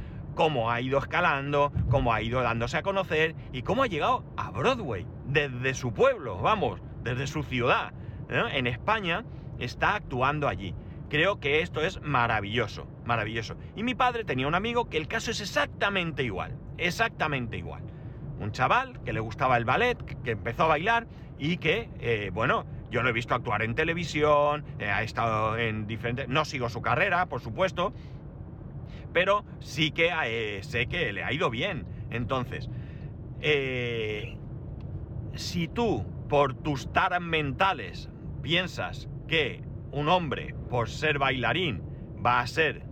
cómo 0.41 0.71
ha 0.71 0.81
ido 0.81 0.99
escalando, 0.99 1.71
cómo 1.91 2.15
ha 2.15 2.23
ido 2.23 2.41
dándose 2.41 2.79
a 2.79 2.83
conocer 2.83 3.35
y 3.53 3.61
cómo 3.61 3.83
ha 3.83 3.89
llegado 3.89 4.25
a 4.39 4.51
Broadway, 4.51 5.07
desde 5.27 5.75
su 5.75 5.93
pueblo, 5.93 6.39
vamos, 6.39 6.81
desde 7.03 7.27
su 7.27 7.43
ciudad. 7.43 7.93
En 8.31 8.67
España 8.67 9.27
está 9.59 9.97
actuando 9.97 10.49
allí. 10.49 10.75
Creo 11.11 11.41
que 11.41 11.61
esto 11.61 11.83
es 11.83 12.01
maravilloso, 12.01 12.87
maravilloso. 13.05 13.57
Y 13.77 13.83
mi 13.83 13.95
padre 13.95 14.25
tenía 14.25 14.49
un 14.49 14.55
amigo 14.55 14.89
que 14.89 14.97
el 14.97 15.09
caso 15.09 15.31
es 15.31 15.43
exactamente 15.43 16.23
igual, 16.23 16.57
exactamente 16.79 17.59
igual. 17.59 17.83
Un 18.39 18.51
chaval 18.51 18.99
que 19.05 19.13
le 19.13 19.21
gustaba 19.21 19.59
el 19.59 19.67
ballet, 19.67 20.03
que 20.25 20.31
empezó 20.31 20.63
a 20.63 20.69
bailar 20.69 21.07
y 21.39 21.59
que, 21.59 21.91
eh, 21.99 22.31
bueno, 22.33 22.65
yo 22.91 23.03
lo 23.03 23.11
he 23.11 23.13
visto 23.13 23.35
actuar 23.35 23.61
en 23.61 23.75
televisión, 23.75 24.65
eh, 24.79 24.89
ha 24.89 25.03
estado 25.03 25.59
en 25.59 25.87
diferentes... 25.87 26.29
No 26.29 26.47
sigo 26.47 26.71
su 26.71 26.81
carrera, 26.81 27.27
por 27.27 27.43
supuesto, 27.43 27.93
pero 29.13 29.45
sí 29.61 29.91
que 29.91 30.11
eh, 30.27 30.63
sé 30.63 30.87
que 30.87 31.13
le 31.13 31.25
ha 31.25 31.33
ido 31.33 31.51
bien. 31.51 31.87
Entonces, 32.11 32.69
eh, 33.41 34.37
si 35.35 35.69
tú, 35.69 36.05
por 36.29 36.55
tus 36.55 36.93
taras 36.93 37.21
mentales, 37.21 38.11
piensas 38.43 39.09
que 39.29 39.63
un 39.93 40.09
hombre, 40.09 40.55
por 40.69 40.89
ser 40.89 41.19
bailarín, 41.19 41.83
va 42.25 42.41
a 42.41 42.47
ser 42.47 42.83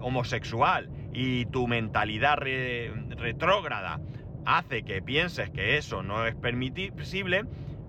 homosexual 0.00 0.88
y 1.12 1.46
tu 1.46 1.66
mentalidad 1.66 2.36
retrógrada 2.36 4.00
hace 4.46 4.84
que 4.84 5.02
pienses 5.02 5.50
que 5.50 5.76
eso 5.76 6.02
no 6.02 6.24
es 6.26 6.34
permisible, 6.36 7.44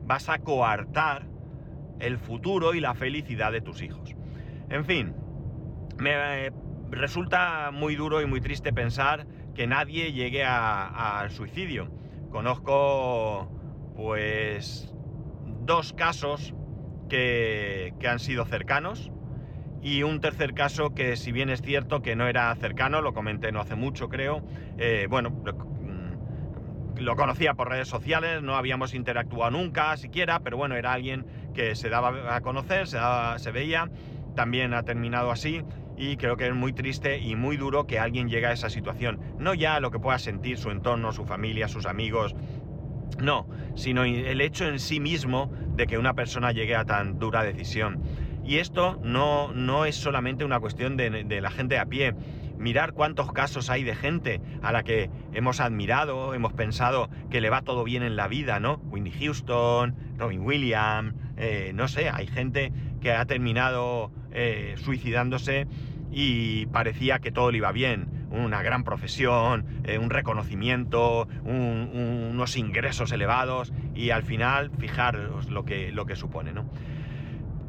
vas 0.05 0.27
a 0.27 0.39
coartar 0.39 1.27
el 1.99 2.17
futuro 2.17 2.73
y 2.73 2.79
la 2.79 2.95
felicidad 2.95 3.51
de 3.51 3.61
tus 3.61 3.81
hijos. 3.81 4.15
En 4.69 4.85
fin, 4.85 5.13
me 5.99 6.51
resulta 6.91 7.71
muy 7.71 7.95
duro 7.95 8.21
y 8.21 8.25
muy 8.25 8.41
triste 8.41 8.73
pensar 8.73 9.27
que 9.55 9.67
nadie 9.67 10.13
llegue 10.13 10.43
al 10.43 11.31
suicidio. 11.31 11.89
Conozco 12.29 13.49
pues 13.95 14.93
dos 15.65 15.93
casos 15.93 16.53
que, 17.09 17.93
han 18.07 18.19
sido 18.19 18.45
cercanos 18.45 19.11
y 19.81 20.03
un 20.03 20.21
tercer 20.21 20.53
caso 20.53 20.93
que 20.93 21.15
si 21.15 21.31
bien 21.31 21.49
es 21.49 21.61
cierto 21.61 22.01
que 22.01 22.15
no 22.15 22.27
era 22.27 22.53
cercano, 22.55 23.01
lo 23.01 23.13
comenté 23.13 23.51
no 23.51 23.61
hace 23.61 23.75
mucho 23.75 24.09
creo, 24.09 24.43
eh, 24.77 25.07
bueno, 25.09 25.43
lo 26.99 27.15
conocía 27.15 27.53
por 27.53 27.69
redes 27.69 27.87
sociales, 27.87 28.41
no 28.41 28.55
habíamos 28.55 28.93
interactuado 28.93 29.51
nunca 29.51 29.95
siquiera, 29.97 30.39
pero 30.39 30.57
bueno, 30.57 30.75
era 30.75 30.93
alguien 30.93 31.25
que 31.53 31.75
se 31.75 31.89
daba 31.89 32.35
a 32.35 32.41
conocer, 32.41 32.87
se, 32.87 33.51
veía, 33.51 33.89
también 34.35 34.73
ha 34.73 34.83
terminado 34.83 35.31
así 35.31 35.63
y 35.97 36.15
creo 36.17 36.37
que 36.37 36.47
es 36.47 36.53
muy 36.53 36.73
triste 36.73 37.19
y 37.19 37.35
muy 37.35 37.57
duro 37.57 37.87
que 37.87 37.99
alguien 37.99 38.29
llegue 38.29 38.45
a 38.45 38.51
esa 38.51 38.69
situación. 38.69 39.19
No 39.39 39.53
ya 39.55 39.79
lo 39.79 39.91
que 39.91 39.99
pueda 39.99 40.19
sentir 40.19 40.57
su 40.57 40.69
entorno, 40.69 41.11
su 41.11 41.25
familia, 41.25 41.67
sus 41.67 41.87
amigos, 41.87 42.35
no, 43.19 43.47
sino 43.75 44.03
el 44.03 44.41
hecho 44.41 44.67
en 44.67 44.79
sí 44.79 44.99
mismo 44.99 45.51
de 45.75 45.87
que 45.87 45.97
una 45.97 46.13
persona 46.13 46.51
llegue 46.51 46.75
a 46.75 46.85
tan 46.85 47.17
dura 47.17 47.43
decisión. 47.43 48.01
Y 48.45 48.59
esto 48.59 48.99
no, 49.03 49.51
no 49.53 49.85
es 49.85 49.95
solamente 49.95 50.45
una 50.45 50.59
cuestión 50.59 50.95
de, 50.95 51.41
la 51.41 51.51
gente 51.51 51.77
a 51.79 51.85
pie, 51.85 52.15
mirar 52.57 52.93
cuántos 52.93 53.33
casos 53.33 53.69
hay 53.69 53.83
de 53.83 53.93
gente 53.93 54.39
a 54.61 54.71
la 54.71 54.83
que 54.83 55.09
hemos 55.33 55.59
admirado, 55.59 56.33
hemos 56.33 56.53
pensado 56.53 57.09
que 57.29 57.41
le 57.41 57.49
va 57.49 57.61
todo 57.63 57.83
bien 57.83 58.03
en 58.03 58.15
la 58.15 58.27
vida, 58.27 58.59
¿no? 58.59 58.75
Whitney 58.85 59.11
Houston, 59.11 59.95
Robin 60.17 60.41
Williams, 60.41 61.13
eh, 61.35 61.71
no 61.73 61.87
sé, 61.87 62.09
hay 62.09 62.27
gente 62.27 62.71
que 63.01 63.11
ha 63.11 63.25
terminado 63.25 64.11
eh, 64.39 64.75
suicidándose 64.77 65.65
y 66.11 66.67
parecía 66.67 67.17
que 67.17 67.31
todo 67.31 67.49
le 67.49 67.57
iba 67.57 67.71
bien, 67.71 68.27
una 68.29 68.61
gran 68.61 68.83
profesión, 68.83 69.65
eh, 69.83 69.97
un 69.97 70.11
reconocimiento, 70.11 71.27
unos 71.43 72.55
ingresos 72.55 73.11
elevados 73.11 73.73
y 73.95 74.11
al 74.11 74.21
final 74.21 74.69
fijaros 74.77 75.49
lo 75.49 75.65
que, 75.65 75.91
lo 75.91 76.05
que 76.05 76.15
supone, 76.15 76.53
¿no? 76.53 76.69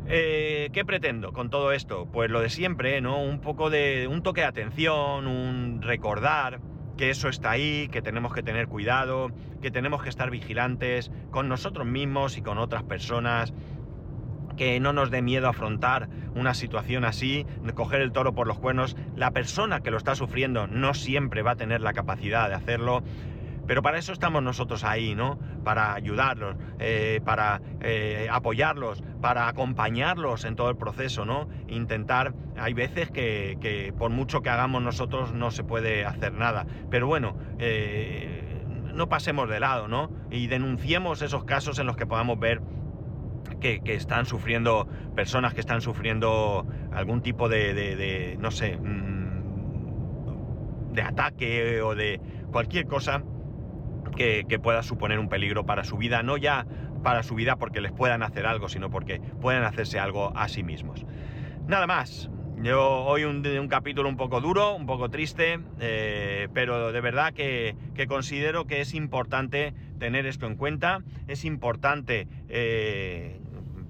Eh, 0.09 0.69
¿Qué 0.75 0.85
pretendo 0.85 1.33
con 1.33 1.49
todo 1.49 1.73
esto? 1.73 2.07
Pues 2.13 2.31
lo 2.31 2.41
de 2.41 2.51
siempre, 2.51 3.01
¿no? 3.01 3.23
Un 3.23 3.41
poco 3.41 3.71
de. 3.71 4.07
un 4.07 4.23
toque 4.23 4.43
de 4.43 4.47
atención, 4.47 5.27
un 5.27 5.81
recordar 5.81 6.61
que 6.99 7.09
eso 7.09 7.31
está 7.31 7.53
ahí, 7.53 7.89
que 7.89 8.03
tenemos 8.03 8.35
que 8.35 8.43
tener 8.43 8.69
cuidado, 8.69 9.31
que 9.63 9.71
tenemos 9.71 10.03
que 10.03 10.11
estar 10.11 10.31
vigilantes 10.31 11.11
con 11.31 11.49
nosotros 11.49 11.87
mismos 11.87 12.37
y 12.37 12.43
con 12.43 12.59
otras 12.59 12.83
personas, 12.83 13.55
que 14.59 14.79
no 14.81 14.93
nos 14.93 15.11
dé 15.11 15.23
miedo 15.23 15.49
afrontar 15.49 16.11
una 16.35 16.53
situación 16.53 17.05
así, 17.05 17.47
coger 17.75 18.03
el 18.03 18.13
toro 18.13 18.35
por 18.35 18.47
los 18.47 18.59
cuernos. 18.59 18.97
La 19.17 19.31
persona 19.31 19.81
que 19.81 19.91
lo 19.91 19.97
está 19.97 20.15
sufriendo 20.15 20.67
no 20.67 20.93
siempre 20.93 21.43
va 21.43 21.53
a 21.53 21.57
tener 21.57 21.81
la 21.81 21.95
capacidad 21.95 22.49
de 22.49 22.57
hacerlo 22.57 23.03
pero 23.69 23.83
para 23.83 23.99
eso 23.99 24.15
estamos 24.15 24.43
nosotros 24.43 24.83
ahí, 24.83 25.15
¿no? 25.15 25.39
Para 25.63 25.93
ayudarlos, 25.93 26.57
eh, 26.79 27.21
para 27.23 27.61
eh, 27.83 28.27
apoyarlos, 28.33 29.05
para 29.21 29.47
acompañarlos 29.47 30.47
en 30.47 30.57
todo 30.57 30.71
el 30.71 30.79
proceso, 30.79 31.27
¿no? 31.27 31.51
Intentar, 31.69 32.33
hay 32.57 32.73
veces 32.73 33.11
que, 33.11 33.93
por 33.99 34.11
mucho 34.11 34.41
que 34.41 34.49
hagamos 34.49 34.83
nosotros 34.83 35.35
no 35.35 35.51
se 35.51 35.65
puede 35.65 36.07
hacer 36.07 36.33
nada. 36.33 36.65
Pero 36.91 37.07
bueno, 37.09 37.37
eh, 37.59 38.65
no 38.95 39.11
pasemos 39.11 39.51
de 39.51 39.61
lado, 39.61 39.87
¿no? 39.87 40.11
Y 40.31 40.47
denunciemos 40.47 41.21
esos 41.21 41.45
casos 41.45 41.79
en 41.79 41.87
los 41.87 41.99
que 41.99 42.07
podamos 42.07 42.39
ver 42.39 42.63
que, 43.61 43.81
están 43.85 44.27
sufriendo 44.27 44.87
personas 45.15 45.55
que 45.55 45.61
están 45.61 45.81
sufriendo 45.81 46.67
algún 46.93 47.23
tipo 47.23 47.49
de, 47.49 48.37
no 48.39 48.51
sé, 48.51 48.77
mm, 48.77 49.29
de 50.93 51.03
ataque 51.03 51.81
o 51.83 51.95
de 51.95 52.21
cualquier 52.51 52.87
cosa 52.87 53.23
que, 54.17 54.59
pueda 54.63 54.83
suponer 54.83 55.19
un 55.19 55.29
peligro 55.29 55.65
para 55.65 55.85
su 55.85 55.97
vida, 55.97 56.23
no 56.23 56.37
ya 56.37 56.67
para 57.03 57.23
su 57.23 57.35
vida 57.35 57.57
porque 57.57 57.81
les 57.81 57.93
puedan 57.93 58.23
hacer 58.23 58.47
algo, 58.47 58.69
sino 58.69 58.91
porque 58.91 59.21
puedan 59.41 59.63
hacerse 59.63 60.01
algo 60.01 60.37
a 60.37 60.49
sí 60.49 60.63
mismos. 60.63 61.07
Nada 61.67 61.87
más. 61.87 62.31
Yo 62.63 63.05
hoy 63.05 63.23
un, 63.25 63.69
capítulo 63.69 64.09
un 64.09 64.17
poco 64.17 64.41
duro, 64.41 64.75
un 64.75 64.87
poco 64.87 65.09
triste, 65.09 65.61
eh, 65.79 66.49
pero 66.53 66.91
de 66.91 67.01
verdad 67.01 67.33
que, 67.33 67.77
considero 68.09 68.67
que 68.67 68.81
es 68.81 68.95
importante 68.95 69.75
tener 70.01 70.27
esto 70.27 70.47
en 70.47 70.57
cuenta, 70.57 71.03
es 71.29 71.45
importante 71.45 72.27
eh, 72.49 73.39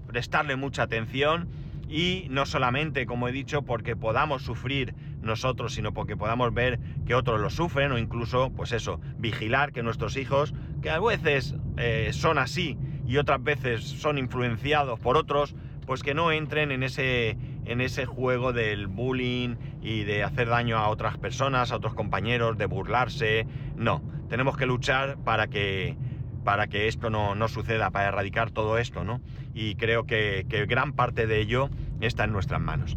prestarle 0.07 0.57
mucha 0.57 0.83
atención 0.83 1.48
y 1.88 2.26
no 2.28 2.44
solamente, 2.44 3.07
como 3.07 3.28
he 3.28 3.33
dicho, 3.33 3.62
porque 3.62 3.96
podamos 3.96 4.42
sufrir 4.42 4.94
nosotros, 5.22 5.72
sino 5.72 5.94
porque 5.94 6.18
podamos 6.18 6.52
ver 6.52 6.78
que 7.07 7.14
otros 7.14 7.40
lo 7.40 7.48
sufren 7.48 7.92
o 7.92 7.98
incluso, 7.98 8.50
pues 8.54 8.72
eso, 8.72 9.00
vigilar 9.16 9.72
que 9.72 9.83
nuestros 9.83 10.16
hijos, 10.18 10.52
que 10.83 10.90
a 10.90 11.00
veces 11.00 11.54
eh, 11.78 12.11
son 12.12 12.37
así 12.37 12.76
y 13.07 13.16
otras 13.16 13.42
veces 13.42 13.83
son 13.83 14.18
influenciados 14.18 15.00
por 15.00 15.16
otros, 15.16 15.54
pues 15.87 16.02
que 16.02 16.12
no 16.12 16.31
entren 16.33 16.70
en 16.70 16.83
ese, 16.83 17.38
en 17.68 17.81
ese 17.81 18.07
juego 18.07 18.52
del 18.52 18.87
bullying 18.87 19.57
y 19.81 20.04
de 20.04 20.24
hacer 20.24 20.48
daño 20.48 20.78
a 20.78 20.88
otras 20.88 21.18
personas, 21.18 21.70
a 21.70 21.76
otros 21.76 21.94
compañeros, 21.94 22.59
de 22.59 22.66
burlarse. 22.66 23.46
No, 23.76 24.02
tenemos 24.28 24.57
que 24.57 24.66
luchar 24.66 25.18
para 25.22 25.46
que 25.46 25.96
para 26.44 26.66
que 26.66 26.88
esto 26.88 27.11
no, 27.11 27.48
suceda, 27.48 27.90
para 27.90 28.09
erradicar 28.09 28.50
todo 28.50 28.78
esto, 28.78 29.04
¿no? 29.04 29.20
Y 29.52 29.74
creo 29.74 30.07
que, 30.07 30.46
gran 30.66 30.94
parte 30.94 31.26
de 31.26 31.40
ello 31.40 31.68
está 32.00 32.24
en 32.24 32.33
nuestras 32.33 32.59
manos. 32.59 32.96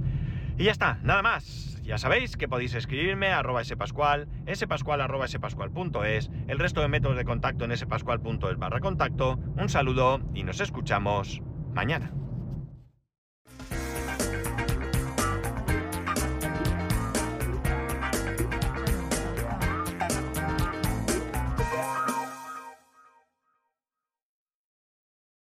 Y 0.57 0.63
ya 0.63 0.71
está, 0.71 0.99
nada 1.03 1.21
más. 1.21 1.77
Ya 1.83 1.97
sabéis 1.97 2.37
que 2.37 2.47
podéis 2.47 2.75
escribirme 2.75 3.27
a 3.27 3.39
arroba 3.39 3.61
spascual, 3.65 4.29
spascual 4.53 5.01
arroba 5.01 5.27
spascual.es, 5.27 6.29
el 6.47 6.59
resto 6.59 6.79
de 6.79 6.87
métodos 6.87 7.17
de 7.17 7.25
contacto 7.25 7.65
en 7.65 7.75
spascual.es 7.75 8.57
barra 8.57 8.79
contacto. 8.79 9.37
Un 9.57 9.67
saludo 9.67 10.21
y 10.33 10.43
nos 10.43 10.61
escuchamos 10.61 11.41
mañana. 11.73 12.13